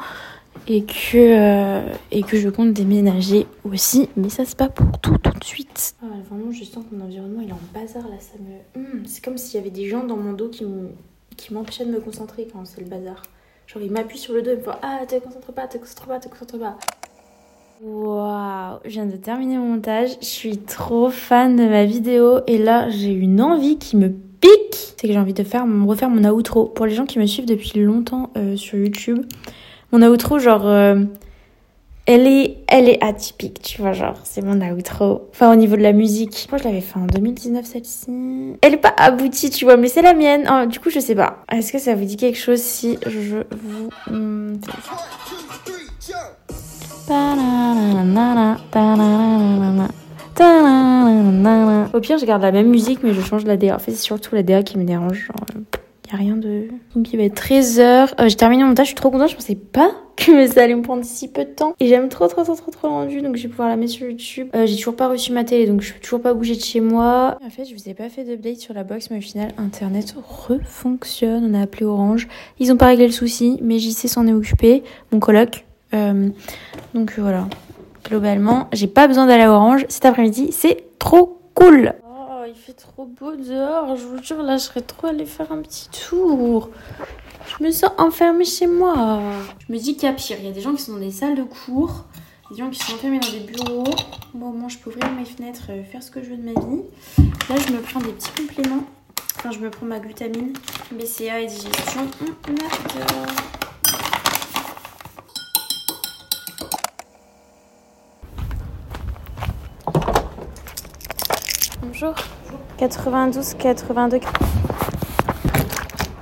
et 0.67 0.84
que, 0.84 1.15
euh, 1.15 1.81
et 2.12 2.24
que 2.24 2.38
je 2.38 2.50
compte 2.50 2.74
déménager 2.74 3.48
aussi. 3.63 4.10
Mais 4.15 4.29
ça, 4.29 4.45
c'est 4.45 4.57
pas 4.57 4.69
pour 4.69 5.00
tout, 5.00 5.17
tout 5.17 5.38
de 5.39 5.43
suite. 5.43 5.95
Ah, 6.01 6.07
vraiment, 6.29 6.51
je 6.51 6.63
sens 6.63 6.84
que 6.89 6.95
mon 6.95 7.05
environnement, 7.05 7.41
il 7.41 7.50
est 7.50 7.53
en 7.53 7.60
bazar 7.74 8.07
là. 8.07 8.15
Ça 8.19 8.34
me... 8.39 8.79
Hmm, 8.79 9.05
c'est 9.05 9.24
comme 9.24 9.38
s'il 9.38 9.55
y 9.55 9.62
avait 9.62 9.69
des 9.69 9.88
gens 9.88 10.03
dans 10.03 10.17
mon 10.17 10.34
dos 10.34 10.50
qui 10.50 11.53
m'empêchaient 11.53 11.86
de 11.86 11.91
me 11.91 12.00
concentrer 12.00 12.48
quand 12.51 12.65
c'est 12.65 12.81
le 12.81 12.88
bazar. 12.88 13.22
Genre, 13.67 13.81
ils 13.81 13.91
m'appuient 13.91 14.17
sur 14.17 14.34
le 14.34 14.41
dos 14.41 14.51
et 14.51 14.55
me 14.57 14.62
font 14.62 14.72
Ah, 14.81 15.01
te 15.07 15.15
concentre 15.19 15.51
pas, 15.51 15.67
te 15.67 15.77
concentre 15.77 16.07
pas, 16.07 16.19
te 16.19 16.29
concentre 16.29 16.60
pas. 16.60 16.77
Waouh, 17.84 18.79
je 18.86 18.89
viens 18.89 19.05
de 19.05 19.17
terminer 19.17 19.57
mon 19.57 19.75
montage. 19.75 20.12
Je 20.22 20.25
suis 20.25 20.57
trop 20.57 21.10
fan 21.10 21.55
de 21.55 21.67
ma 21.67 21.86
vidéo 21.86 22.39
et 22.48 22.57
là, 22.57 22.89
j'ai 22.89 23.12
une 23.12 23.41
envie 23.41 23.77
qui 23.77 23.98
me 23.98 24.10
pique. 24.10 24.95
C'est 24.98 25.07
que 25.07 25.13
j'ai 25.13 25.19
envie 25.19 25.34
de 25.34 25.43
faire, 25.43 25.65
refaire 25.86 26.10
mon 26.10 26.24
outro. 26.29 26.65
Pour 26.65 26.86
les 26.86 26.93
gens 26.93 27.05
qui 27.05 27.19
me 27.19 27.25
suivent 27.25 27.45
depuis 27.45 27.79
longtemps 27.79 28.31
euh, 28.38 28.55
sur 28.55 28.77
YouTube, 28.77 29.25
mon 29.98 30.06
outro, 30.08 30.40
genre, 30.40 30.68
euh, 30.68 30.96
elle 32.06 32.28
est, 32.28 32.58
elle 32.68 32.90
est 32.90 33.04
atypique, 33.04 33.62
tu 33.62 33.82
vois, 33.82 33.94
genre, 33.94 34.16
c'est 34.24 34.44
mon 34.44 34.60
outro. 34.72 35.30
Enfin, 35.32 35.52
au 35.52 35.56
niveau 35.56 35.75
de 35.75 35.82
la 35.82 35.94
musique. 35.94 36.48
Moi, 36.52 36.60
je 36.60 36.66
l'avais 36.66 36.82
fait 36.82 37.00
en 37.00 37.08
2019, 37.08 37.66
celle-ci. 37.66 38.58
Elle 38.62 38.74
est 38.74 38.78
pas 38.78 38.94
aboutie, 38.98 39.50
tu 39.50 39.66
vois, 39.66 39.78
mais 39.78 39.88
c'est 39.88 40.02
la 40.02 40.14
mienne. 40.14 40.48
Oh, 40.52 40.66
du 40.66 40.80
coup, 40.80 40.90
je 40.90 41.00
sais 41.00 41.16
pas. 41.16 41.44
Est-ce 41.52 41.72
que 41.72 41.79
ça 41.79 41.96
vous 41.96 42.05
dit 42.05 42.18
quelque 42.18 42.38
chose 42.38 42.60
si 42.60 42.98
je 43.08 43.38
vous... 43.51 43.90
Hmm, 44.14 44.55
au 51.94 52.00
pire, 52.01 52.18
je 52.18 52.25
garde 52.25 52.42
la 52.42 52.51
même 52.51 52.68
musique, 52.68 53.00
mais 53.03 53.14
je 53.14 53.22
change 53.22 53.46
la 53.46 53.55
DA. 53.55 53.75
En 53.75 53.79
fait, 53.79 53.92
c'est 53.92 54.03
surtout 54.03 54.36
la 54.36 54.44
DA 54.44 54.62
qui 54.64 54.77
me 54.77 54.84
dérange. 54.84 55.27
Genre, 55.27 55.64
y 56.11 56.15
a 56.15 56.18
rien 56.18 56.37
de. 56.37 56.68
Donc 56.96 57.11
il 57.13 57.18
va 57.18 57.24
être 57.24 57.41
13h. 57.41 58.13
Euh, 58.20 58.29
j'ai 58.29 58.35
terminé 58.35 58.63
mon 58.63 58.70
montage, 58.70 58.87
je 58.87 58.89
suis 58.89 58.96
trop 58.96 59.09
contente. 59.09 59.29
Je 59.29 59.35
pensais 59.35 59.55
pas 59.55 59.91
que 60.15 60.48
ça 60.48 60.63
allait 60.63 60.75
me 60.75 60.81
prendre 60.81 61.03
si 61.03 61.27
peu 61.27 61.46
de 61.46 61.50
temps. 61.50 61.75
Et 61.79 61.87
j'aime 61.87 62.09
trop, 62.09 62.27
trop, 62.27 62.44
trop, 62.44 62.55
trop, 62.55 62.72
trop 62.72 62.87
rendu. 62.87 63.22
Donc 63.22 63.35
je 63.35 63.44
vais 63.44 63.50
pouvoir 63.50 63.70
la 63.70 63.75
mettre 63.75 63.91
sur 63.91 64.07
YouTube. 64.07 64.50
Euh, 64.55 64.65
j'ai 64.65 64.75
toujours 64.75 64.96
pas 64.96 65.07
reçu 65.07 65.31
ma 65.31 65.44
télé, 65.44 65.65
donc 65.68 65.81
je 65.81 65.94
peux 65.94 66.00
toujours 66.00 66.22
pas 66.22 66.33
bouger 66.33 66.55
de 66.55 66.61
chez 66.61 66.79
moi. 66.79 67.37
En 67.46 67.50
fait, 67.50 67.65
je 67.65 67.74
vous 67.74 67.89
ai 67.89 67.94
pas 67.94 68.09
fait 68.09 68.24
d'update 68.24 68.57
sur 68.57 68.74
la 68.74 68.83
box, 68.83 69.09
mais 69.11 69.18
au 69.18 69.22
final, 69.22 69.50
Internet 69.57 70.15
refonctionne. 70.18 71.50
On 71.50 71.53
a 71.53 71.61
appelé 71.61 71.85
Orange. 71.85 72.27
Ils 72.59 72.72
ont 72.72 72.77
pas 72.77 72.87
réglé 72.87 73.05
le 73.05 73.13
souci, 73.13 73.59
mais 73.61 73.79
JC 73.79 74.07
s'en 74.07 74.27
est 74.27 74.33
occupé. 74.33 74.83
Mon 75.11 75.20
coloc. 75.20 75.65
Euh, 75.94 76.29
donc 76.94 77.13
voilà. 77.18 77.48
Globalement, 78.07 78.68
j'ai 78.72 78.87
pas 78.87 79.07
besoin 79.07 79.25
d'aller 79.25 79.44
à 79.44 79.51
Orange 79.51 79.85
cet 79.89 80.05
après-midi. 80.05 80.50
C'est 80.51 80.83
trop 81.00 81.39
cool 81.55 81.94
il 82.04 82.04
fait 82.75 82.88
trop 82.88 83.05
beau 83.05 83.35
dehors. 83.35 83.96
Je 83.96 84.05
vous 84.05 84.22
jure, 84.22 84.42
là, 84.44 84.57
je 84.57 84.64
serais 84.64 84.81
trop 84.81 85.07
allée 85.07 85.25
faire 85.25 85.51
un 85.51 85.61
petit 85.61 85.90
tour. 85.90 86.70
Je 87.48 87.64
me 87.64 87.72
sens 87.72 87.92
enfermée 87.98 88.46
chez 88.46 88.68
moi. 88.68 89.20
Je 89.68 89.74
me 89.74 89.77
dis 89.77 89.96
qu'il 89.96 90.03
y 90.03 90.11
a 90.11 90.14
pire. 90.14 90.38
Il 90.40 90.46
y 90.46 90.50
a 90.50 90.51
des 90.51 90.61
gens 90.61 90.74
qui 90.74 90.81
sont 90.81 90.94
dans 90.94 91.00
des 91.00 91.11
salles 91.11 91.35
de 91.35 91.44
cours, 91.44 92.05
des 92.51 92.57
gens 92.57 92.70
qui 92.70 92.79
sont 92.79 92.94
enfermés 92.94 93.20
dans 93.20 93.31
des 93.31 93.40
bureaux. 93.42 93.83
Bon, 94.33 94.51
moi, 94.51 94.70
je 94.70 94.77
peux 94.77 94.90
ouvrir 94.90 95.11
mes 95.11 95.25
fenêtres, 95.25 95.68
euh, 95.70 95.83
faire 95.83 96.03
ce 96.03 96.11
que 96.11 96.22
je 96.22 96.29
veux 96.29 96.38
de 96.38 96.44
ma 96.44 96.59
vie. 96.59 96.81
Là, 97.50 97.55
je 97.55 97.74
me 97.74 97.81
prends 97.81 98.00
des 98.00 98.11
petits 98.11 98.31
compléments. 98.31 98.83
Enfin, 99.38 99.51
je 99.51 99.59
me 99.59 99.70
prends 99.70 99.85
ma 99.85 100.00
glutamine, 100.00 100.53
BCA 100.92 101.42
et 101.42 101.46
digestion. 101.46 102.01
Hum, 102.48 102.55
Bonjour. 111.81 112.16
92, 112.77 113.53
82. 113.55 114.20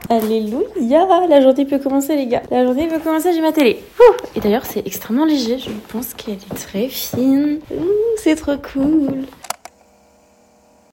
Alléluia 0.10 1.28
La 1.28 1.42
journée 1.42 1.66
peut 1.66 1.80
commencer, 1.80 2.16
les 2.16 2.28
gars. 2.28 2.44
La 2.52 2.63
journée 2.63 2.88
peut 2.88 3.00
commencer, 3.00 3.34
j'ai 3.34 3.42
ma 3.42 3.52
télé. 3.52 3.80
Et 4.36 4.39
d'ailleurs, 4.39 4.66
c'est 4.66 4.86
extrêmement 4.86 5.26
léger. 5.26 5.58
Je 5.58 5.72
pense 5.89 6.13
qu'elle 6.13 6.36
est 6.36 6.56
très 6.56 6.89
fine. 6.89 7.60
C'est 8.18 8.36
trop 8.36 8.58
cool. 8.58 9.26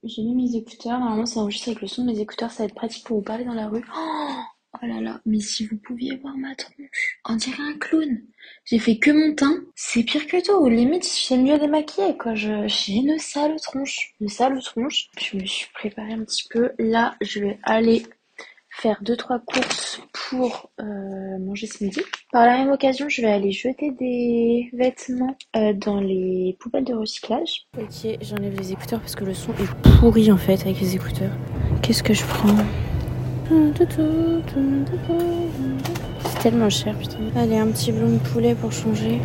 J'ai 0.02 0.22
mis 0.22 0.34
mes 0.34 0.56
écouteurs. 0.56 0.98
Normalement, 0.98 1.26
ça 1.26 1.40
enregistre 1.40 1.68
avec 1.68 1.82
le 1.82 1.88
son 1.88 2.02
de 2.04 2.12
mes 2.12 2.20
écouteurs. 2.20 2.50
Ça 2.50 2.62
va 2.62 2.64
être 2.68 2.74
pratique 2.74 3.04
pour 3.04 3.18
vous 3.18 3.22
parler 3.22 3.44
dans 3.44 3.52
la 3.52 3.68
rue. 3.68 3.84
Oh 3.94 4.19
Oh 4.82 4.86
là 4.86 5.00
là, 5.00 5.20
mais 5.26 5.40
si 5.40 5.66
vous 5.66 5.76
pouviez 5.76 6.16
voir 6.16 6.34
ma 6.38 6.54
tronche, 6.54 7.18
on 7.26 7.36
dirait 7.36 7.62
un 7.62 7.76
clown. 7.78 8.22
J'ai 8.64 8.78
fait 8.78 8.96
que 8.96 9.10
mon 9.10 9.34
teint, 9.34 9.60
c'est 9.74 10.02
pire 10.04 10.26
que 10.26 10.42
tout. 10.42 10.68
Limite, 10.68 11.06
j'ai 11.06 11.36
mieux 11.36 11.58
démaquiller 11.58 12.16
quoi. 12.16 12.34
J'ai 12.34 12.94
une 12.94 13.18
sale 13.18 13.56
tronche, 13.60 14.14
une 14.22 14.28
sale 14.28 14.58
tronche. 14.62 15.10
Je 15.18 15.36
me 15.36 15.44
suis 15.44 15.68
préparée 15.74 16.14
un 16.14 16.24
petit 16.24 16.48
peu. 16.48 16.70
Là, 16.78 17.14
je 17.20 17.40
vais 17.40 17.58
aller 17.62 18.04
faire 18.70 19.02
deux 19.02 19.16
trois 19.16 19.38
courses 19.40 20.00
pour 20.12 20.70
euh, 20.80 21.38
manger 21.40 21.66
ce 21.66 21.84
midi. 21.84 22.00
Par 22.32 22.46
la 22.46 22.56
même 22.56 22.70
occasion, 22.70 23.08
je 23.08 23.20
vais 23.20 23.30
aller 23.30 23.52
jeter 23.52 23.90
des 23.90 24.70
vêtements 24.72 25.36
euh, 25.56 25.74
dans 25.74 26.00
les 26.00 26.56
poubelles 26.58 26.84
de 26.84 26.94
recyclage. 26.94 27.66
Ok, 27.78 28.16
j'enlève 28.22 28.56
les 28.56 28.72
écouteurs 28.72 29.00
parce 29.00 29.14
que 29.14 29.24
le 29.24 29.34
son 29.34 29.52
est 29.52 29.98
pourri 30.00 30.32
en 30.32 30.38
fait 30.38 30.60
avec 30.62 30.80
les 30.80 30.94
écouteurs. 30.94 31.32
Qu'est-ce 31.82 32.02
que 32.02 32.14
je 32.14 32.24
prends? 32.24 32.56
C'est 36.24 36.38
tellement 36.40 36.70
cher, 36.70 36.94
putain. 36.94 37.16
Allez, 37.36 37.58
un 37.58 37.66
petit 37.66 37.90
blond 37.90 38.10
de 38.10 38.18
poulet 38.18 38.54
pour 38.54 38.70
changer. 38.70 39.20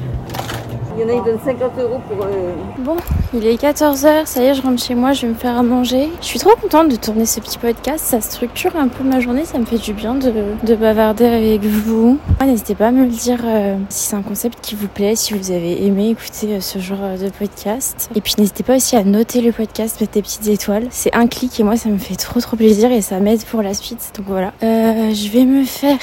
Il 0.97 1.01
y 1.01 1.05
en 1.05 1.09
a, 1.09 1.23
qui 1.23 1.29
donnent 1.29 1.39
50 1.43 1.77
euros 1.79 1.99
pour. 2.09 2.25
Euh, 2.25 2.53
bon, 2.79 2.95
il 3.35 3.45
est 3.45 3.61
14h, 3.61 4.25
ça 4.25 4.41
y 4.41 4.45
est, 4.45 4.53
je 4.53 4.61
rentre 4.61 4.81
chez 4.81 4.95
moi, 4.95 5.11
je 5.11 5.23
vais 5.23 5.33
me 5.33 5.37
faire 5.37 5.57
à 5.57 5.63
manger. 5.63 6.09
Je 6.21 6.25
suis 6.25 6.39
trop 6.39 6.55
contente 6.55 6.89
de 6.89 6.95
tourner 6.95 7.25
ce 7.25 7.41
petit 7.41 7.57
podcast, 7.57 8.05
ça 8.05 8.21
structure 8.21 8.75
un 8.77 8.87
peu 8.87 9.03
ma 9.03 9.19
journée, 9.19 9.43
ça 9.43 9.57
me 9.57 9.65
fait 9.65 9.77
du 9.77 9.93
bien 9.93 10.15
de, 10.15 10.31
de 10.63 10.75
bavarder 10.75 11.25
avec 11.25 11.63
vous. 11.63 12.17
N'hésitez 12.45 12.75
pas 12.75 12.87
à 12.87 12.91
me 12.91 13.03
le 13.03 13.11
dire 13.11 13.41
euh, 13.43 13.77
si 13.89 14.07
c'est 14.07 14.15
un 14.15 14.21
concept 14.21 14.59
qui 14.61 14.75
vous 14.75 14.87
plaît, 14.87 15.15
si 15.15 15.33
vous 15.33 15.51
avez 15.51 15.85
aimé 15.85 16.09
écouter 16.09 16.55
euh, 16.55 16.59
ce 16.61 16.79
genre 16.79 17.17
de 17.19 17.29
podcast. 17.29 18.09
Et 18.15 18.21
puis 18.21 18.35
n'hésitez 18.37 18.63
pas 18.63 18.77
aussi 18.77 18.95
à 18.95 19.03
noter 19.03 19.41
le 19.41 19.51
podcast, 19.51 19.99
mettre 19.99 20.13
des 20.13 20.21
petites 20.21 20.47
étoiles. 20.47 20.87
C'est 20.89 21.13
un 21.13 21.27
clic 21.27 21.59
et 21.59 21.63
moi 21.63 21.75
ça 21.75 21.89
me 21.89 21.97
fait 21.97 22.15
trop 22.15 22.39
trop 22.39 22.55
plaisir 22.55 22.91
et 22.91 23.01
ça 23.01 23.19
m'aide 23.19 23.43
pour 23.43 23.61
la 23.61 23.73
suite. 23.73 24.13
Donc 24.17 24.27
voilà. 24.27 24.53
je 24.61 25.29
vais 25.29 25.43
me 25.43 25.65
faire 25.65 25.97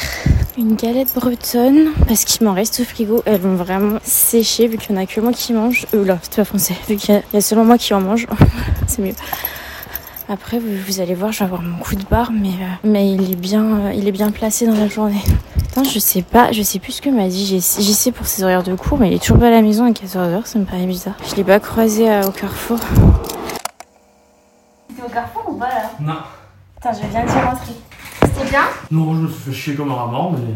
une 0.58 0.74
galette 0.74 1.14
bretonne 1.14 1.92
parce 2.06 2.24
qu'il 2.24 2.44
m'en 2.46 2.52
reste 2.52 2.80
au 2.80 2.84
frigo. 2.84 3.22
Elles 3.24 3.40
vont 3.40 3.54
vraiment 3.54 3.98
sécher 4.04 4.66
vu 4.66 4.76
qu'il 4.76 4.94
n'y 4.94 5.00
en 5.00 5.04
a 5.04 5.06
que 5.06 5.20
moi 5.20 5.32
qui 5.32 5.52
mange. 5.52 5.86
Euh 5.94 6.04
là, 6.04 6.18
c'est 6.22 6.36
pas 6.36 6.44
français. 6.44 6.74
Vu 6.88 6.96
qu'il 6.96 7.14
y, 7.14 7.18
a 7.18 7.21
seulement 7.40 7.64
moi 7.64 7.78
qui 7.78 7.94
en 7.94 8.00
mange. 8.00 8.26
c'est 8.86 9.02
mieux. 9.02 9.14
Après, 10.28 10.58
vous, 10.58 10.68
vous 10.86 11.00
allez 11.00 11.14
voir, 11.14 11.32
je 11.32 11.40
vais 11.40 11.44
avoir 11.44 11.62
mon 11.62 11.76
coup 11.78 11.94
de 11.94 12.04
barre, 12.04 12.30
mais, 12.32 12.48
euh, 12.48 12.74
mais 12.84 13.12
il, 13.12 13.32
est 13.32 13.36
bien, 13.36 13.64
euh, 13.64 13.92
il 13.92 14.08
est 14.08 14.12
bien 14.12 14.30
placé 14.30 14.66
dans 14.66 14.74
la 14.74 14.88
journée. 14.88 15.20
Attends, 15.70 15.84
je 15.84 15.98
sais 15.98 16.22
pas, 16.22 16.52
je 16.52 16.62
sais 16.62 16.78
plus 16.78 16.92
ce 16.92 17.02
que 17.02 17.10
m'a 17.10 17.28
dit 17.28 17.44
JC 17.46 18.12
pour 18.12 18.26
ses 18.26 18.42
horaires 18.42 18.62
de 18.62 18.74
cours, 18.74 18.98
mais 18.98 19.08
il 19.08 19.14
est 19.14 19.18
toujours 19.18 19.38
pas 19.38 19.48
à 19.48 19.50
la 19.50 19.62
maison 19.62 19.84
à 19.84 19.90
14h, 19.90 20.46
ça 20.46 20.58
me 20.58 20.64
paraît 20.64 20.86
bizarre. 20.86 21.16
Je 21.28 21.34
l'ai 21.34 21.44
pas 21.44 21.60
croisé 21.60 22.10
euh, 22.10 22.22
au 22.22 22.30
carrefour. 22.30 22.78
C'était 24.88 25.02
au 25.02 25.10
carrefour 25.10 25.44
ou 25.48 25.54
pas 25.56 25.68
là? 25.68 25.90
Non. 26.00 26.18
Putain, 26.76 26.92
je 26.94 27.08
viens 27.08 27.24
d'y 27.24 27.32
rentrer. 27.32 27.72
C'était 28.22 28.50
bien? 28.50 28.62
Non, 28.90 29.14
je 29.14 29.20
me 29.20 29.28
suis 29.28 29.40
fait 29.40 29.52
chier 29.52 29.74
comme 29.74 29.90
un 29.90 29.96
ramant, 29.96 30.32
mais. 30.32 30.54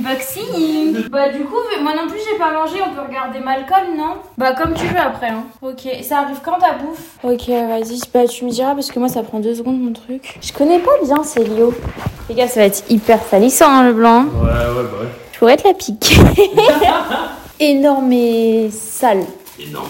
Unboxing 0.00 1.08
Bah 1.10 1.28
du 1.28 1.44
coup, 1.44 1.56
moi 1.82 1.92
non 1.94 2.08
plus 2.08 2.18
j'ai 2.30 2.38
pas 2.38 2.52
mangé, 2.52 2.76
on 2.84 2.94
peut 2.94 3.06
regarder 3.06 3.38
Malcolm, 3.40 3.96
non? 3.96 4.16
Bah 4.38 4.52
comme 4.52 4.74
tu 4.74 4.86
veux 4.86 4.98
après, 4.98 5.28
hein. 5.28 5.44
Ok, 5.62 5.86
ça 6.02 6.20
arrive 6.20 6.38
quand 6.44 6.58
ta 6.58 6.72
bouffe? 6.72 7.18
Ok, 7.22 7.48
vas-y, 7.48 8.00
bah, 8.12 8.26
tu 8.26 8.44
me 8.44 8.50
diras 8.50 8.74
parce 8.74 8.90
que 8.90 8.98
moi 8.98 9.08
ça 9.08 9.22
prend 9.22 9.40
deux 9.40 9.54
secondes 9.54 9.80
mon 9.80 9.92
truc. 9.92 10.38
Je 10.40 10.52
connais 10.52 10.78
pas 10.78 10.92
bien 11.04 11.22
Célio. 11.22 11.74
Les 12.28 12.34
gars, 12.34 12.48
ça 12.48 12.60
va 12.60 12.66
être 12.66 12.84
hyper 12.88 13.18
salissant 13.22 13.68
hein, 13.68 13.84
le 13.84 13.92
blanc. 13.92 14.24
Ouais, 14.24 14.48
ouais, 14.48 14.84
bah 14.84 14.98
ouais. 15.02 15.08
Je 15.32 15.38
pourrais 15.38 15.56
te 15.56 15.66
la 15.66 15.74
pique. 15.74 16.18
Énorme 17.60 18.12
et 18.12 18.70
sale. 18.70 19.24
Énorme. 19.58 19.88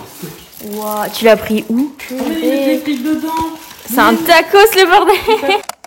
Wow, 0.72 1.08
tu 1.14 1.24
l'as 1.24 1.36
pris 1.36 1.64
où? 1.70 1.92
Dedans. 2.10 3.28
C'est 3.86 3.98
un 3.98 4.14
tacos 4.14 4.58
le 4.76 4.88
bordel 4.88 5.56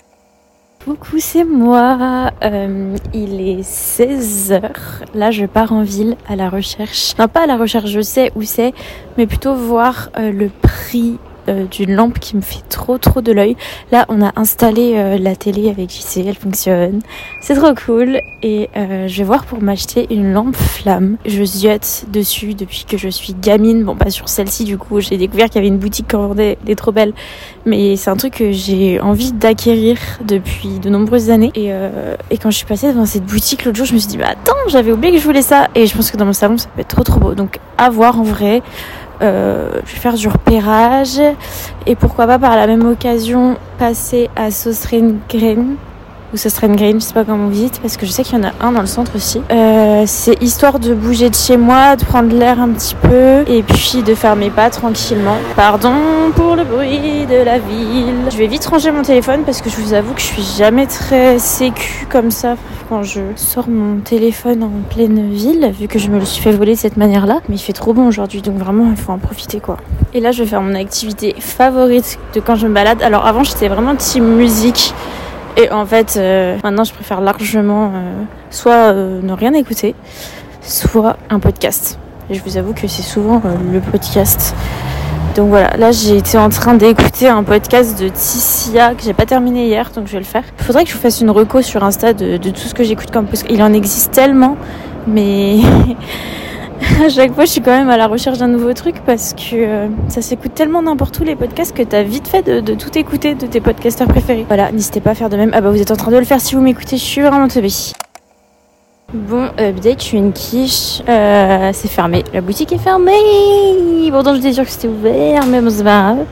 Coucou, 0.85 1.15
c'est 1.19 1.45
moi. 1.45 2.31
Euh, 2.43 2.97
il 3.13 3.39
est 3.39 3.61
16h. 3.61 4.61
Là, 5.15 5.31
je 5.31 5.45
pars 5.45 5.71
en 5.71 5.83
ville 5.83 6.17
à 6.27 6.35
la 6.35 6.49
recherche. 6.49 7.13
Non, 7.17 7.29
pas 7.29 7.43
à 7.43 7.45
la 7.45 7.55
recherche, 7.55 7.89
je 7.89 8.01
sais 8.01 8.33
où 8.35 8.41
c'est, 8.41 8.73
mais 9.17 9.25
plutôt 9.25 9.55
voir 9.55 10.09
euh, 10.19 10.33
le 10.33 10.49
prix 10.49 11.19
euh, 11.49 11.65
d'une 11.65 11.93
lampe 11.93 12.19
qui 12.19 12.35
me 12.35 12.41
fait 12.41 12.63
trop 12.69 12.97
trop 12.97 13.21
de 13.21 13.31
l'œil. 13.31 13.57
Là, 13.91 14.05
on 14.09 14.21
a 14.21 14.31
installé 14.35 14.93
euh, 14.95 15.17
la 15.17 15.35
télé 15.35 15.69
avec 15.69 15.89
JC, 15.89 16.25
elle 16.25 16.35
fonctionne. 16.35 17.01
C'est 17.41 17.55
trop 17.55 17.73
cool. 17.73 18.19
Et 18.41 18.69
euh, 18.77 19.07
je 19.07 19.17
vais 19.17 19.23
voir 19.23 19.45
pour 19.45 19.61
m'acheter 19.61 20.07
une 20.09 20.33
lampe 20.33 20.55
flamme. 20.55 21.17
Je 21.25 21.43
ziote 21.43 22.05
dessus 22.11 22.53
depuis 22.53 22.85
que 22.87 22.97
je 22.97 23.09
suis 23.09 23.33
gamine. 23.33 23.83
Bon, 23.83 23.95
pas 23.95 24.09
sur 24.09 24.29
celle-ci 24.29 24.63
du 24.63 24.77
coup. 24.77 24.99
J'ai 25.01 25.17
découvert 25.17 25.47
qu'il 25.47 25.55
y 25.55 25.59
avait 25.59 25.67
une 25.67 25.79
boutique 25.79 26.07
qui 26.07 26.15
en 26.15 26.27
vendait 26.27 26.57
des 26.65 26.75
trop 26.75 26.91
belles. 26.91 27.13
Mais 27.65 27.95
c'est 27.95 28.09
un 28.09 28.17
truc 28.17 28.35
que 28.35 28.51
j'ai 28.51 28.99
envie 28.99 29.31
d'acquérir 29.33 29.97
depuis 30.25 30.79
de 30.79 30.89
nombreuses 30.89 31.29
années. 31.29 31.51
Et, 31.55 31.71
quand 32.37 32.51
je 32.51 32.57
suis 32.57 32.65
passée 32.65 32.87
devant 32.87 33.05
cette 33.05 33.25
boutique 33.25 33.63
l'autre 33.63 33.77
jour, 33.77 33.85
je 33.85 33.93
me 33.93 33.99
suis 33.99 34.09
dit, 34.09 34.17
bah 34.17 34.27
attends, 34.31 34.53
j'avais 34.67 34.91
oublié 34.91 35.13
que 35.13 35.19
je 35.19 35.23
voulais 35.23 35.41
ça. 35.41 35.69
Et 35.75 35.87
je 35.87 35.95
pense 35.95 36.11
que 36.11 36.17
dans 36.17 36.25
mon 36.25 36.33
salon, 36.33 36.57
ça 36.57 36.67
peut 36.75 36.81
être 36.81 36.89
trop 36.89 37.03
trop 37.03 37.19
beau. 37.19 37.35
Donc 37.35 37.59
à 37.77 37.89
voir 37.89 38.19
en 38.19 38.23
vrai. 38.23 38.61
Euh, 39.23 39.69
je 39.85 39.93
vais 39.93 39.99
faire 39.99 40.15
du 40.15 40.27
repérage 40.27 41.21
et 41.85 41.95
pourquoi 41.95 42.27
pas 42.27 42.39
par 42.39 42.55
la 42.55 42.67
même 42.67 42.85
occasion 42.85 43.55
passer 43.77 44.29
à 44.35 44.49
Green 45.29 45.73
ou 46.33 46.75
Green, 46.75 46.99
je 46.99 47.05
sais 47.05 47.13
pas 47.13 47.23
comment 47.23 47.45
vous 47.45 47.51
dites, 47.51 47.79
parce 47.79 47.95
que 47.95 48.05
je 48.05 48.11
sais 48.11 48.23
qu'il 48.23 48.37
y 48.37 48.41
en 48.41 48.47
a 48.47 48.51
un 48.59 48.71
dans 48.71 48.81
le 48.81 48.87
centre 48.87 49.15
aussi. 49.15 49.41
Euh, 49.51 50.03
c'est 50.07 50.41
histoire 50.41 50.79
de 50.79 50.93
bouger 50.93 51.29
de 51.29 51.35
chez 51.35 51.57
moi, 51.57 51.95
de 51.95 52.03
prendre 52.03 52.35
l'air 52.35 52.59
un 52.59 52.69
petit 52.69 52.95
peu, 52.95 53.43
et 53.47 53.61
puis 53.61 54.01
de 54.03 54.15
faire 54.15 54.35
mes 54.35 54.49
pas 54.49 54.69
tranquillement. 54.69 55.37
Pardon 55.55 55.93
pour 56.35 56.55
le 56.55 56.63
bruit 56.63 57.27
de 57.29 57.43
la 57.43 57.59
ville. 57.59 58.15
Je 58.31 58.37
vais 58.37 58.47
vite 58.47 58.65
ranger 58.65 58.91
mon 58.91 59.03
téléphone 59.03 59.41
parce 59.45 59.61
que 59.61 59.69
je 59.69 59.77
vous 59.77 59.93
avoue 59.93 60.13
que 60.13 60.21
je 60.21 60.25
suis 60.25 60.57
jamais 60.57 60.87
très 60.87 61.37
sécu 61.37 62.07
comme 62.09 62.31
ça 62.31 62.55
quand 62.87 63.03
je 63.03 63.21
sors 63.35 63.67
mon 63.67 63.99
téléphone 63.99 64.63
en 64.63 64.71
pleine 64.89 65.29
ville, 65.29 65.71
vu 65.77 65.87
que 65.87 65.99
je 65.99 66.09
me 66.09 66.19
le 66.19 66.25
suis 66.25 66.41
fait 66.41 66.51
voler 66.51 66.73
de 66.73 66.79
cette 66.79 66.97
manière-là. 66.97 67.41
Mais 67.49 67.55
il 67.55 67.59
fait 67.59 67.73
trop 67.73 67.93
bon 67.93 68.07
aujourd'hui, 68.07 68.41
donc 68.41 68.57
vraiment 68.57 68.89
il 68.89 68.97
faut 68.97 69.11
en 69.11 69.17
profiter 69.17 69.59
quoi. 69.59 69.77
Et 70.13 70.19
là 70.19 70.31
je 70.31 70.43
vais 70.43 70.49
faire 70.49 70.61
mon 70.61 70.75
activité 70.75 71.35
favorite 71.39 72.19
de 72.33 72.39
quand 72.39 72.55
je 72.55 72.67
me 72.67 72.73
balade. 72.73 73.01
Alors 73.01 73.25
avant 73.25 73.43
j'étais 73.43 73.67
vraiment 73.67 73.95
team 73.95 74.35
musique. 74.35 74.93
Et 75.55 75.71
en 75.71 75.85
fait, 75.85 76.15
euh, 76.17 76.57
maintenant, 76.63 76.83
je 76.83 76.93
préfère 76.93 77.21
largement 77.21 77.91
euh, 77.93 78.23
soit 78.49 78.91
euh, 78.91 79.21
ne 79.21 79.33
rien 79.33 79.53
écouter, 79.53 79.93
soit 80.61 81.17
un 81.29 81.39
podcast. 81.39 81.99
Et 82.29 82.33
je 82.33 82.43
vous 82.43 82.57
avoue 82.57 82.73
que 82.73 82.87
c'est 82.87 83.03
souvent 83.03 83.41
le 83.71 83.79
podcast. 83.79 84.55
Donc 85.35 85.49
voilà, 85.49 85.75
là 85.77 85.91
j'ai 85.91 86.17
été 86.17 86.37
en 86.37 86.49
train 86.49 86.75
d'écouter 86.75 87.27
un 87.27 87.43
podcast 87.43 87.99
de 87.99 88.07
Tissia 88.07 88.93
que 88.93 89.01
j'ai 89.01 89.13
pas 89.13 89.25
terminé 89.25 89.65
hier, 89.65 89.89
donc 89.95 90.05
je 90.05 90.13
vais 90.13 90.19
le 90.19 90.25
faire. 90.25 90.43
Il 90.59 90.63
faudrait 90.63 90.83
que 90.83 90.91
je 90.91 90.95
vous 90.95 91.01
fasse 91.01 91.21
une 91.21 91.31
reco 91.31 91.63
sur 91.63 91.83
Insta 91.83 92.13
de, 92.13 92.37
tout 92.37 92.55
ce 92.55 92.75
que 92.75 92.83
j'écoute 92.83 93.09
comme 93.09 93.25
podcast. 93.25 93.47
Il 93.49 93.63
en 93.63 93.73
existe 93.73 94.11
tellement, 94.11 94.57
mais 95.07 95.57
à 97.03 97.09
chaque 97.09 97.33
fois 97.33 97.45
je 97.45 97.51
suis 97.51 97.61
quand 97.61 97.71
même 97.75 97.89
à 97.89 97.97
la 97.97 98.05
recherche 98.05 98.37
d'un 98.37 98.47
nouveau 98.47 98.73
truc 98.73 98.97
parce 99.07 99.33
que 99.33 99.55
euh, 99.55 99.87
ça 100.07 100.21
s'écoute 100.21 100.53
tellement 100.53 100.83
n'importe 100.83 101.19
où 101.19 101.23
les 101.23 101.35
podcasts 101.35 101.75
que 101.75 101.83
t'as 101.83 102.03
vite 102.03 102.27
fait 102.27 102.43
de, 102.43 102.59
de 102.59 102.75
tout 102.75 102.95
écouter 102.95 103.33
de 103.33 103.47
tes 103.47 103.59
podcasteurs 103.59 104.07
préférés. 104.07 104.45
Voilà, 104.47 104.71
n'hésitez 104.71 105.01
pas 105.01 105.11
à 105.11 105.15
faire 105.15 105.29
de 105.29 105.37
même. 105.37 105.49
Ah 105.53 105.61
bah 105.61 105.71
vous 105.71 105.81
êtes 105.81 105.91
en 105.91 105.95
train 105.95 106.11
de 106.11 106.17
le 106.17 106.25
faire 106.25 106.41
si 106.41 106.53
vous 106.53 106.61
m'écoutez, 106.61 106.97
je 106.97 107.03
suis 107.03 107.21
vraiment 107.21 107.47
teubée. 107.47 107.73
Bon, 109.13 109.45
update, 109.59 110.03
je 110.03 110.15
une 110.17 110.33
quiche. 110.33 111.03
Euh, 111.07 111.69
c'est 111.71 111.87
fermé. 111.87 112.23
La 112.33 112.41
boutique 112.41 112.73
est 112.73 112.79
fermée. 112.79 114.09
Pourtant, 114.09 114.33
je 114.33 114.39
disais 114.39 114.53
sûr 114.53 114.63
que 114.65 114.71
c'était 114.71 114.87
ouvert, 114.87 115.45
mais 115.45 115.61
bon, 115.61 115.69
c'est 115.69 115.83
pas 115.83 116.01
grave. 116.01 116.25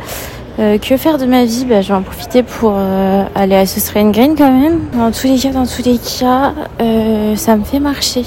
Euh, 0.58 0.78
que 0.80 0.98
faire 0.98 1.20
de 1.20 1.26
ma 1.26 1.46
vie? 1.46 1.65
Bah, 1.65 1.82
Je 1.82 1.89
vais 1.89 1.94
en 1.94 2.02
profiter 2.02 2.41
pour 2.41 2.74
euh, 2.74 3.24
aller 3.36 3.56
à 3.56 3.67
ce 3.67 3.94
Green 4.12 4.36
quand 4.36 4.52
même. 4.52 4.82
Dans 4.94 5.12
tous 5.12 5.28
les 5.28 5.38
cas, 5.38 5.52
tous 5.52 5.84
les 5.86 6.00
cas, 6.00 6.54
ça 7.36 7.56
me 7.56 7.63
fait 7.63 7.80
marcher. 7.80 8.24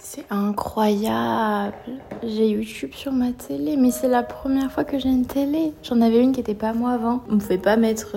C'est 0.00 0.24
incroyable. 0.30 1.74
J'ai 2.22 2.48
YouTube 2.48 2.92
sur 2.94 3.12
ma 3.12 3.32
télé, 3.32 3.76
mais 3.76 3.90
c'est 3.90 4.08
la 4.08 4.22
première 4.22 4.72
fois 4.72 4.84
que 4.84 4.98
j'ai 4.98 5.10
une 5.10 5.26
télé. 5.26 5.74
J'en 5.82 6.00
avais 6.00 6.22
une 6.22 6.32
qui 6.32 6.40
était 6.40 6.54
pas 6.54 6.72
moi 6.72 6.92
avant. 6.92 7.20
On 7.30 7.36
pouvait 7.36 7.58
pas 7.58 7.76
mettre 7.76 8.16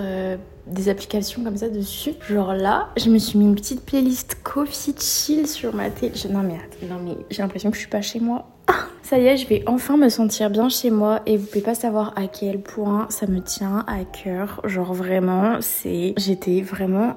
des 0.67 0.89
applications 0.89 1.43
comme 1.43 1.57
ça 1.57 1.69
dessus. 1.69 2.13
Genre 2.27 2.53
là, 2.53 2.89
je 2.97 3.09
me 3.09 3.17
suis 3.17 3.37
mis 3.37 3.45
une 3.45 3.55
petite 3.55 3.85
playlist 3.85 4.37
Coffee 4.43 4.95
Chill 4.99 5.47
sur 5.47 5.73
ma 5.73 5.89
télé. 5.89 6.13
Non 6.31 6.41
mais 6.41 6.55
attends, 6.55 6.93
non 6.93 6.99
mais 7.03 7.17
j'ai 7.29 7.41
l'impression 7.41 7.69
que 7.69 7.75
je 7.75 7.81
suis 7.81 7.89
pas 7.89 8.01
chez 8.01 8.19
moi. 8.19 8.47
Ça 9.03 9.19
y 9.19 9.27
est, 9.27 9.37
je 9.37 9.47
vais 9.47 9.63
enfin 9.67 9.97
me 9.97 10.09
sentir 10.09 10.49
bien 10.49 10.67
chez 10.69 10.89
moi 10.89 11.21
et 11.27 11.37
vous 11.37 11.45
pouvez 11.45 11.61
pas 11.61 11.75
savoir 11.75 12.13
à 12.15 12.27
quel 12.27 12.59
point 12.59 13.05
ça 13.09 13.27
me 13.27 13.39
tient 13.39 13.85
à 13.87 14.03
cœur. 14.03 14.61
Genre 14.63 14.95
vraiment, 14.95 15.57
c'est 15.61 16.15
j'étais 16.17 16.61
vraiment 16.61 17.15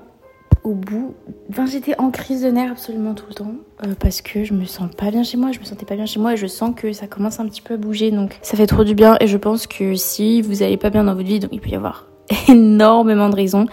au 0.65 0.75
bout. 0.75 1.15
Enfin, 1.49 1.65
j'étais 1.65 1.99
en 1.99 2.11
crise 2.11 2.43
de 2.43 2.51
nerfs 2.51 2.73
absolument 2.73 3.15
tout 3.15 3.25
le 3.29 3.35
temps 3.35 3.55
euh, 3.87 3.95
parce 3.99 4.21
que 4.21 4.45
je 4.45 4.53
me 4.53 4.67
sens 4.67 4.91
pas 4.95 5.11
bien 5.11 5.23
chez 5.23 5.39
moi, 5.39 5.51
je 5.53 5.61
me 5.61 5.65
sentais 5.65 5.87
pas 5.87 5.97
bien 5.97 6.05
chez 6.05 6.21
moi 6.21 6.35
et 6.35 6.37
je 6.37 6.47
sens 6.47 6.75
que 6.77 6.93
ça 6.93 7.07
commence 7.07 7.41
un 7.41 7.47
petit 7.47 7.63
peu 7.63 7.75
à 7.75 7.77
bouger 7.79 8.11
donc 8.11 8.39
ça 8.43 8.57
fait 8.57 8.67
trop 8.67 8.85
du 8.85 8.95
bien 8.95 9.17
et 9.21 9.27
je 9.27 9.37
pense 9.39 9.67
que 9.67 9.95
si 9.95 10.43
vous 10.43 10.63
allez 10.63 10.77
pas 10.77 10.91
bien 10.91 11.05
dans 11.05 11.15
votre 11.15 11.27
vie, 11.27 11.41
donc 11.41 11.51
il 11.53 11.61
peut 11.61 11.71
y 11.71 11.75
avoir 11.75 12.07
énormément 12.49 13.29
de 13.29 13.37
raisons. 13.37 13.67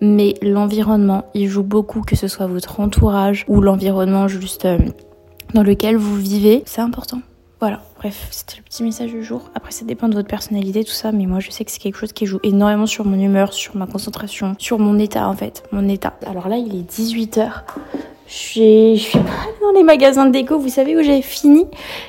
Mais 0.00 0.34
l'environnement, 0.42 1.24
il 1.34 1.48
joue 1.48 1.62
beaucoup, 1.62 2.02
que 2.02 2.16
ce 2.16 2.28
soit 2.28 2.46
votre 2.46 2.80
entourage 2.80 3.44
ou 3.48 3.60
l'environnement 3.60 4.28
juste 4.28 4.66
euh, 4.66 4.78
dans 5.54 5.62
lequel 5.62 5.96
vous 5.96 6.16
vivez, 6.16 6.62
c'est 6.66 6.82
important. 6.82 7.20
Voilà, 7.58 7.80
bref, 7.96 8.28
c'était 8.30 8.58
le 8.58 8.62
petit 8.62 8.82
message 8.82 9.10
du 9.10 9.24
jour. 9.24 9.50
Après, 9.54 9.72
ça 9.72 9.86
dépend 9.86 10.10
de 10.10 10.14
votre 10.14 10.28
personnalité, 10.28 10.84
tout 10.84 10.90
ça, 10.90 11.10
mais 11.10 11.24
moi, 11.24 11.40
je 11.40 11.50
sais 11.50 11.64
que 11.64 11.70
c'est 11.70 11.78
quelque 11.78 11.96
chose 11.96 12.12
qui 12.12 12.26
joue 12.26 12.38
énormément 12.42 12.84
sur 12.84 13.06
mon 13.06 13.18
humeur, 13.18 13.54
sur 13.54 13.76
ma 13.76 13.86
concentration, 13.86 14.54
sur 14.58 14.78
mon 14.78 14.98
état, 14.98 15.26
en 15.26 15.34
fait, 15.34 15.62
mon 15.72 15.88
état. 15.88 16.12
Alors 16.26 16.48
là, 16.48 16.58
il 16.58 16.78
est 16.78 16.90
18h. 16.90 17.48
Je 18.26 18.32
suis, 18.34 18.96
je 18.96 19.02
suis 19.02 19.18
pas 19.18 19.46
dans 19.62 19.72
les 19.72 19.84
magasins 19.84 20.26
de 20.26 20.32
déco. 20.32 20.58
Vous 20.58 20.68
savez 20.68 20.98
où 20.98 21.02
j'ai 21.02 21.22
fini? 21.22 21.64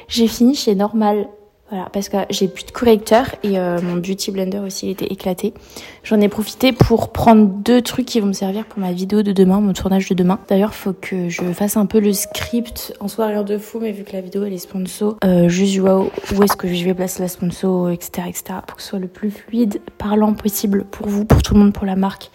J'ai 0.10 0.28
fini 0.28 0.54
chez 0.54 0.76
Normal. 0.76 1.28
Voilà, 1.70 1.90
parce 1.92 2.08
que 2.08 2.16
j'ai 2.30 2.48
plus 2.48 2.66
de 2.66 2.72
correcteur 2.72 3.36
et 3.44 3.60
euh, 3.60 3.82
mon 3.82 3.96
beauty 3.96 4.32
blender 4.32 4.60
aussi 4.60 4.90
était 4.90 5.08
éclaté. 5.08 5.54
J'en 6.04 6.22
ai 6.22 6.30
profité 6.30 6.72
pour 6.72 7.12
prendre 7.12 7.46
deux 7.46 7.82
trucs 7.82 8.06
qui 8.06 8.22
vont 8.22 8.28
me 8.28 8.34
servir 8.34 8.66
pour 8.66 8.80
ma 8.80 8.94
vidéo 8.94 9.22
de 9.22 9.34
demain, 9.34 9.60
mon 9.60 9.74
tournage 9.74 10.08
de 10.08 10.14
demain. 10.14 10.40
D'ailleurs, 10.48 10.74
faut 10.74 10.94
que 10.94 11.28
je 11.28 11.44
fasse 11.52 11.76
un 11.76 11.86
peu 11.86 12.00
le 12.00 12.14
script 12.14 12.94
en 13.02 13.10
soi 13.10 13.28
rien 13.28 13.44
de 13.44 13.58
fou, 13.58 13.80
mais 13.82 13.92
vu 13.92 14.06
que 14.06 14.14
la 14.14 14.22
vidéo 14.22 14.46
elle 14.46 14.54
est 14.54 14.60
sponsor, 14.60 15.18
euh, 15.26 15.50
juste 15.50 15.78
où, 15.80 16.10
où 16.36 16.44
est-ce 16.44 16.56
que 16.56 16.74
je 16.74 16.86
vais 16.86 16.94
placer 16.94 17.22
la 17.22 17.28
sponsor, 17.28 17.90
etc., 17.90 18.28
etc., 18.30 18.44
pour 18.66 18.78
que 18.78 18.82
ce 18.82 18.90
soit 18.90 19.00
le 19.00 19.10
plus 19.10 19.32
fluide, 19.32 19.82
parlant 19.98 20.34
possible 20.34 20.86
pour 20.86 21.08
vous, 21.08 21.26
pour 21.26 21.44
tout 21.44 21.54
le 21.54 21.60
monde, 21.60 21.74
pour 21.74 21.86
la 21.86 21.98
marque. 21.98 22.32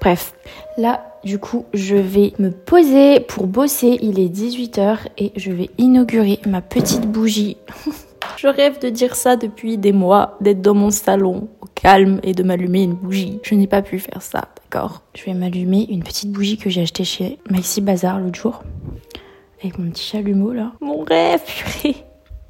Bref, 0.00 0.34
là, 0.76 1.06
du 1.24 1.38
coup, 1.38 1.64
je 1.72 1.96
vais 1.96 2.34
me 2.38 2.50
poser 2.50 3.20
pour 3.20 3.46
bosser. 3.46 3.98
Il 4.02 4.20
est 4.20 4.28
18h 4.28 4.98
et 5.16 5.32
je 5.36 5.52
vais 5.52 5.70
inaugurer 5.78 6.40
ma 6.46 6.60
petite 6.60 7.10
bougie. 7.10 7.56
Je 8.36 8.48
rêve 8.48 8.80
de 8.80 8.88
dire 8.88 9.14
ça 9.14 9.36
depuis 9.36 9.78
des 9.78 9.92
mois, 9.92 10.36
d'être 10.40 10.60
dans 10.60 10.74
mon 10.74 10.90
salon 10.90 11.48
au 11.60 11.66
calme 11.74 12.20
et 12.22 12.32
de 12.32 12.42
m'allumer 12.42 12.82
une 12.82 12.94
bougie. 12.94 13.40
Je 13.42 13.54
n'ai 13.54 13.66
pas 13.66 13.82
pu 13.82 13.98
faire 13.98 14.22
ça, 14.22 14.48
d'accord? 14.62 15.02
Je 15.14 15.24
vais 15.24 15.34
m'allumer 15.34 15.86
une 15.90 16.02
petite 16.02 16.30
bougie 16.30 16.58
que 16.58 16.70
j'ai 16.70 16.82
achetée 16.82 17.04
chez 17.04 17.38
Maxi 17.50 17.80
Bazar 17.80 18.20
l'autre 18.20 18.38
jour. 18.38 18.62
Avec 19.60 19.78
mon 19.78 19.90
petit 19.90 20.04
chalumeau 20.04 20.52
là. 20.52 20.72
Mon 20.80 21.02
rêve, 21.02 21.40
purée 21.44 22.04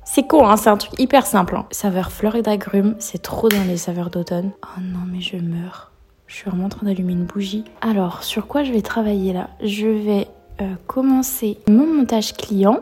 c'est 0.05 0.27
con, 0.27 0.47
hein, 0.47 0.57
c'est 0.57 0.69
un 0.69 0.77
truc 0.77 0.93
hyper 1.01 1.27
simple. 1.27 1.57
Hein. 1.57 1.67
Saveur 1.71 2.13
fleur 2.13 2.37
et 2.37 2.43
d'agrumes, 2.43 2.95
c'est 2.99 3.23
trop 3.23 3.49
dans 3.49 3.65
les 3.67 3.79
saveurs 3.79 4.11
d'automne. 4.11 4.53
Oh 4.63 4.81
non, 4.81 5.01
mais 5.11 5.21
je 5.21 5.37
meurs. 5.37 5.93
Je 6.27 6.37
suis 6.37 6.51
vraiment 6.51 6.67
en 6.67 6.69
train 6.69 6.87
d'allumer 6.87 7.15
une 7.15 7.25
bougie. 7.25 7.65
Alors, 7.81 8.23
sur 8.23 8.47
quoi 8.47 8.65
je 8.65 8.73
vais 8.73 8.83
travailler 8.83 9.33
là? 9.33 9.51
Je 9.63 9.87
vais 9.87 10.29
euh, 10.61 10.75
commencer 10.87 11.59
mon 11.69 11.87
montage 11.87 12.35
client. 12.35 12.81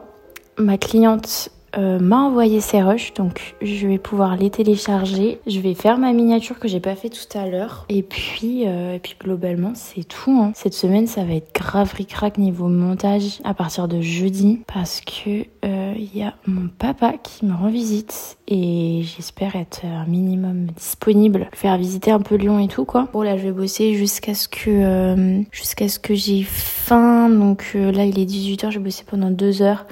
Ma 0.58 0.78
cliente 0.78 1.48
euh, 1.78 1.98
m'a 1.98 2.18
envoyé 2.18 2.60
ses 2.60 2.82
rushs, 2.82 3.14
donc 3.14 3.54
je 3.62 3.86
vais 3.86 3.98
pouvoir 3.98 4.36
les 4.36 4.50
télécharger. 4.50 5.40
Je 5.46 5.58
vais 5.60 5.74
faire 5.74 5.98
ma 5.98 6.12
miniature 6.12 6.58
que 6.58 6.68
j'ai 6.68 6.80
pas 6.80 6.94
fait 6.94 7.08
tout 7.08 7.38
à 7.38 7.46
l'heure. 7.46 7.86
Et 7.88 8.02
puis, 8.02 8.66
euh, 8.66 8.94
et 8.94 8.98
puis 8.98 9.14
globalement, 9.18 9.72
c'est 9.74 10.04
tout. 10.04 10.30
Hein. 10.30 10.52
Cette 10.54 10.74
semaine, 10.74 11.06
ça 11.06 11.24
va 11.24 11.32
être 11.34 11.54
grave 11.54 11.92
ric 11.94 12.12
niveau 12.36 12.68
montage 12.68 13.40
à 13.44 13.54
partir 13.54 13.88
de 13.88 14.00
jeudi 14.00 14.60
parce 14.72 15.00
que 15.00 15.44
euh, 15.64 15.94
il 15.96 16.16
y 16.16 16.22
a 16.22 16.34
mon 16.46 16.68
papa 16.68 17.14
qui 17.22 17.46
me 17.46 17.54
rend 17.54 17.68
visite 17.68 18.36
et 18.48 19.02
j'espère 19.02 19.56
être 19.56 19.84
un 19.84 20.04
minimum 20.06 20.66
disponible, 20.76 21.48
faire 21.54 21.78
visiter 21.78 22.10
un 22.10 22.20
peu 22.20 22.34
Lyon 22.34 22.58
et 22.58 22.68
tout 22.68 22.84
quoi. 22.84 23.08
Bon 23.12 23.22
là, 23.22 23.36
je 23.38 23.42
vais 23.42 23.52
bosser 23.52 23.94
jusqu'à 23.94 24.34
ce 24.34 24.48
que 24.48 25.42
jusqu'à 25.50 25.88
ce 25.88 25.98
que 25.98 26.14
j'ai 26.14 26.42
faim. 26.42 27.30
Donc 27.30 27.72
là, 27.74 28.04
il 28.04 28.18
est 28.18 28.24
18h, 28.24 28.70
je 28.70 28.78
vais 28.78 28.84
bosser 28.84 29.04
pendant 29.08 29.30
deux 29.30 29.62
heures. 29.62 29.86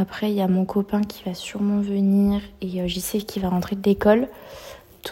Après, 0.00 0.30
il 0.30 0.36
y 0.36 0.40
a 0.40 0.48
mon 0.48 0.64
copain 0.64 1.02
qui 1.02 1.22
va 1.26 1.34
sûrement 1.34 1.80
venir 1.80 2.40
et 2.62 2.80
euh, 2.80 2.86
j'y 2.86 3.02
sais 3.02 3.18
qu'il 3.18 3.42
va 3.42 3.50
rentrer 3.50 3.76
de 3.76 3.82
l'école. 3.84 4.28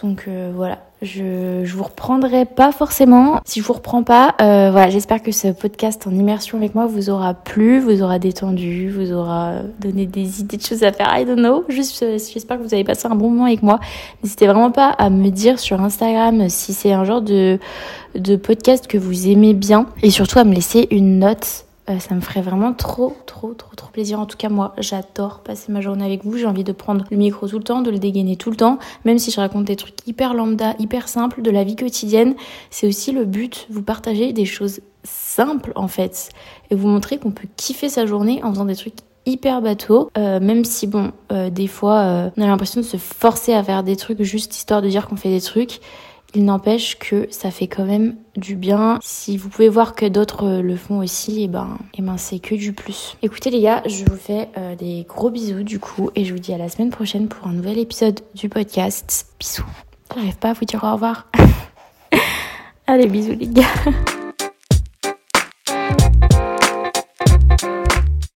Donc 0.01 0.25
euh, 0.27 0.51
voilà, 0.55 0.79
je, 1.03 1.61
je 1.63 1.75
vous 1.75 1.83
reprendrai 1.83 2.45
pas 2.45 2.71
forcément. 2.71 3.39
Si 3.45 3.59
je 3.59 3.65
vous 3.65 3.73
reprends 3.73 4.01
pas, 4.01 4.33
euh, 4.41 4.69
voilà, 4.71 4.89
j'espère 4.89 5.21
que 5.21 5.31
ce 5.31 5.49
podcast 5.49 6.07
en 6.07 6.11
immersion 6.11 6.57
avec 6.57 6.73
moi 6.73 6.87
vous 6.87 7.11
aura 7.11 7.35
plu, 7.35 7.79
vous 7.79 8.01
aura 8.01 8.17
détendu, 8.17 8.89
vous 8.89 9.13
aura 9.13 9.57
donné 9.79 10.07
des 10.07 10.41
idées 10.41 10.57
de 10.57 10.63
choses 10.63 10.83
à 10.83 10.91
faire. 10.91 11.07
I 11.15 11.23
don't 11.23 11.37
know. 11.37 11.65
Juste, 11.69 12.03
j'espère 12.33 12.57
que 12.57 12.63
vous 12.63 12.73
avez 12.73 12.83
passé 12.83 13.07
un 13.07 13.15
bon 13.15 13.29
moment 13.29 13.45
avec 13.45 13.61
moi. 13.61 13.79
N'hésitez 14.23 14.47
vraiment 14.47 14.71
pas 14.71 14.89
à 14.89 15.11
me 15.11 15.29
dire 15.29 15.59
sur 15.59 15.79
Instagram 15.81 16.49
si 16.49 16.73
c'est 16.73 16.93
un 16.93 17.03
genre 17.03 17.21
de 17.21 17.59
de 18.15 18.35
podcast 18.37 18.87
que 18.87 18.97
vous 18.97 19.27
aimez 19.27 19.53
bien 19.53 19.85
et 20.01 20.09
surtout 20.09 20.39
à 20.39 20.43
me 20.43 20.55
laisser 20.55 20.87
une 20.89 21.19
note 21.19 21.65
euh, 21.89 21.99
ça 21.99 22.13
me 22.13 22.21
ferait 22.21 22.41
vraiment 22.41 22.73
trop, 22.73 23.15
trop, 23.25 23.53
trop, 23.53 23.75
trop 23.75 23.89
plaisir. 23.89 24.19
En 24.19 24.25
tout 24.25 24.37
cas, 24.37 24.49
moi, 24.49 24.73
j'adore 24.77 25.39
passer 25.39 25.71
ma 25.71 25.81
journée 25.81 26.05
avec 26.05 26.23
vous. 26.23 26.37
J'ai 26.37 26.45
envie 26.45 26.63
de 26.63 26.71
prendre 26.71 27.05
le 27.09 27.17
micro 27.17 27.47
tout 27.47 27.57
le 27.57 27.63
temps, 27.63 27.81
de 27.81 27.89
le 27.89 27.97
dégainer 27.97 28.35
tout 28.35 28.51
le 28.51 28.55
temps, 28.55 28.77
même 29.05 29.17
si 29.17 29.31
je 29.31 29.39
raconte 29.39 29.65
des 29.65 29.75
trucs 29.75 30.07
hyper 30.07 30.33
lambda, 30.33 30.75
hyper 30.77 31.07
simples 31.07 31.41
de 31.41 31.49
la 31.49 31.63
vie 31.63 31.75
quotidienne. 31.75 32.35
C'est 32.69 32.87
aussi 32.87 33.11
le 33.11 33.25
but, 33.25 33.67
vous 33.69 33.81
partager 33.81 34.33
des 34.33 34.45
choses 34.45 34.81
simples 35.03 35.71
en 35.75 35.87
fait, 35.87 36.29
et 36.69 36.75
vous 36.75 36.87
montrer 36.87 37.17
qu'on 37.17 37.31
peut 37.31 37.47
kiffer 37.55 37.89
sa 37.89 38.05
journée 38.05 38.43
en 38.43 38.51
faisant 38.51 38.65
des 38.65 38.75
trucs 38.75 38.95
hyper 39.25 39.61
bateau, 39.61 40.09
euh, 40.17 40.39
même 40.39 40.65
si 40.65 40.87
bon, 40.87 41.11
euh, 41.31 41.49
des 41.49 41.67
fois, 41.67 42.31
on 42.35 42.41
a 42.41 42.47
l'impression 42.47 42.81
de 42.81 42.85
se 42.85 42.97
forcer 42.97 43.53
à 43.53 43.63
faire 43.63 43.83
des 43.83 43.95
trucs 43.95 44.21
juste 44.21 44.55
histoire 44.55 44.81
de 44.81 44.89
dire 44.89 45.07
qu'on 45.07 45.15
fait 45.15 45.29
des 45.29 45.41
trucs. 45.41 45.79
Il 46.35 46.45
n'empêche 46.45 46.97
que 46.99 47.27
ça 47.31 47.49
fait 47.49 47.67
quand 47.67 47.85
même 47.85 48.15
du 48.35 48.55
bien. 48.55 48.99
Si 49.01 49.37
vous 49.37 49.49
pouvez 49.49 49.69
voir 49.69 49.95
que 49.95 50.05
d'autres 50.05 50.61
le 50.61 50.75
font 50.75 50.99
aussi, 50.99 51.41
et 51.41 51.43
eh 51.43 51.47
ben, 51.47 51.77
et 51.93 51.99
eh 51.99 52.01
ben 52.01 52.17
c'est 52.17 52.39
que 52.39 52.55
du 52.55 52.73
plus. 52.73 53.17
Écoutez 53.23 53.49
les 53.49 53.61
gars, 53.61 53.81
je 53.87 54.05
vous 54.05 54.17
fais 54.17 54.49
euh, 54.57 54.75
des 54.75 55.05
gros 55.07 55.29
bisous 55.31 55.63
du 55.63 55.79
coup 55.79 56.11
et 56.15 56.25
je 56.25 56.33
vous 56.33 56.39
dis 56.39 56.53
à 56.53 56.57
la 56.57 56.69
semaine 56.69 56.91
prochaine 56.91 57.27
pour 57.27 57.47
un 57.47 57.53
nouvel 57.53 57.79
épisode 57.79 58.19
du 58.35 58.47
podcast. 58.47 59.27
Bisous. 59.39 59.65
J'arrive 60.13 60.37
pas 60.37 60.51
à 60.51 60.53
vous 60.53 60.65
dire 60.65 60.83
au 60.83 60.93
revoir. 60.93 61.27
Allez 62.87 63.07
bisous 63.07 63.35
les 63.39 63.47
gars. 63.47 63.63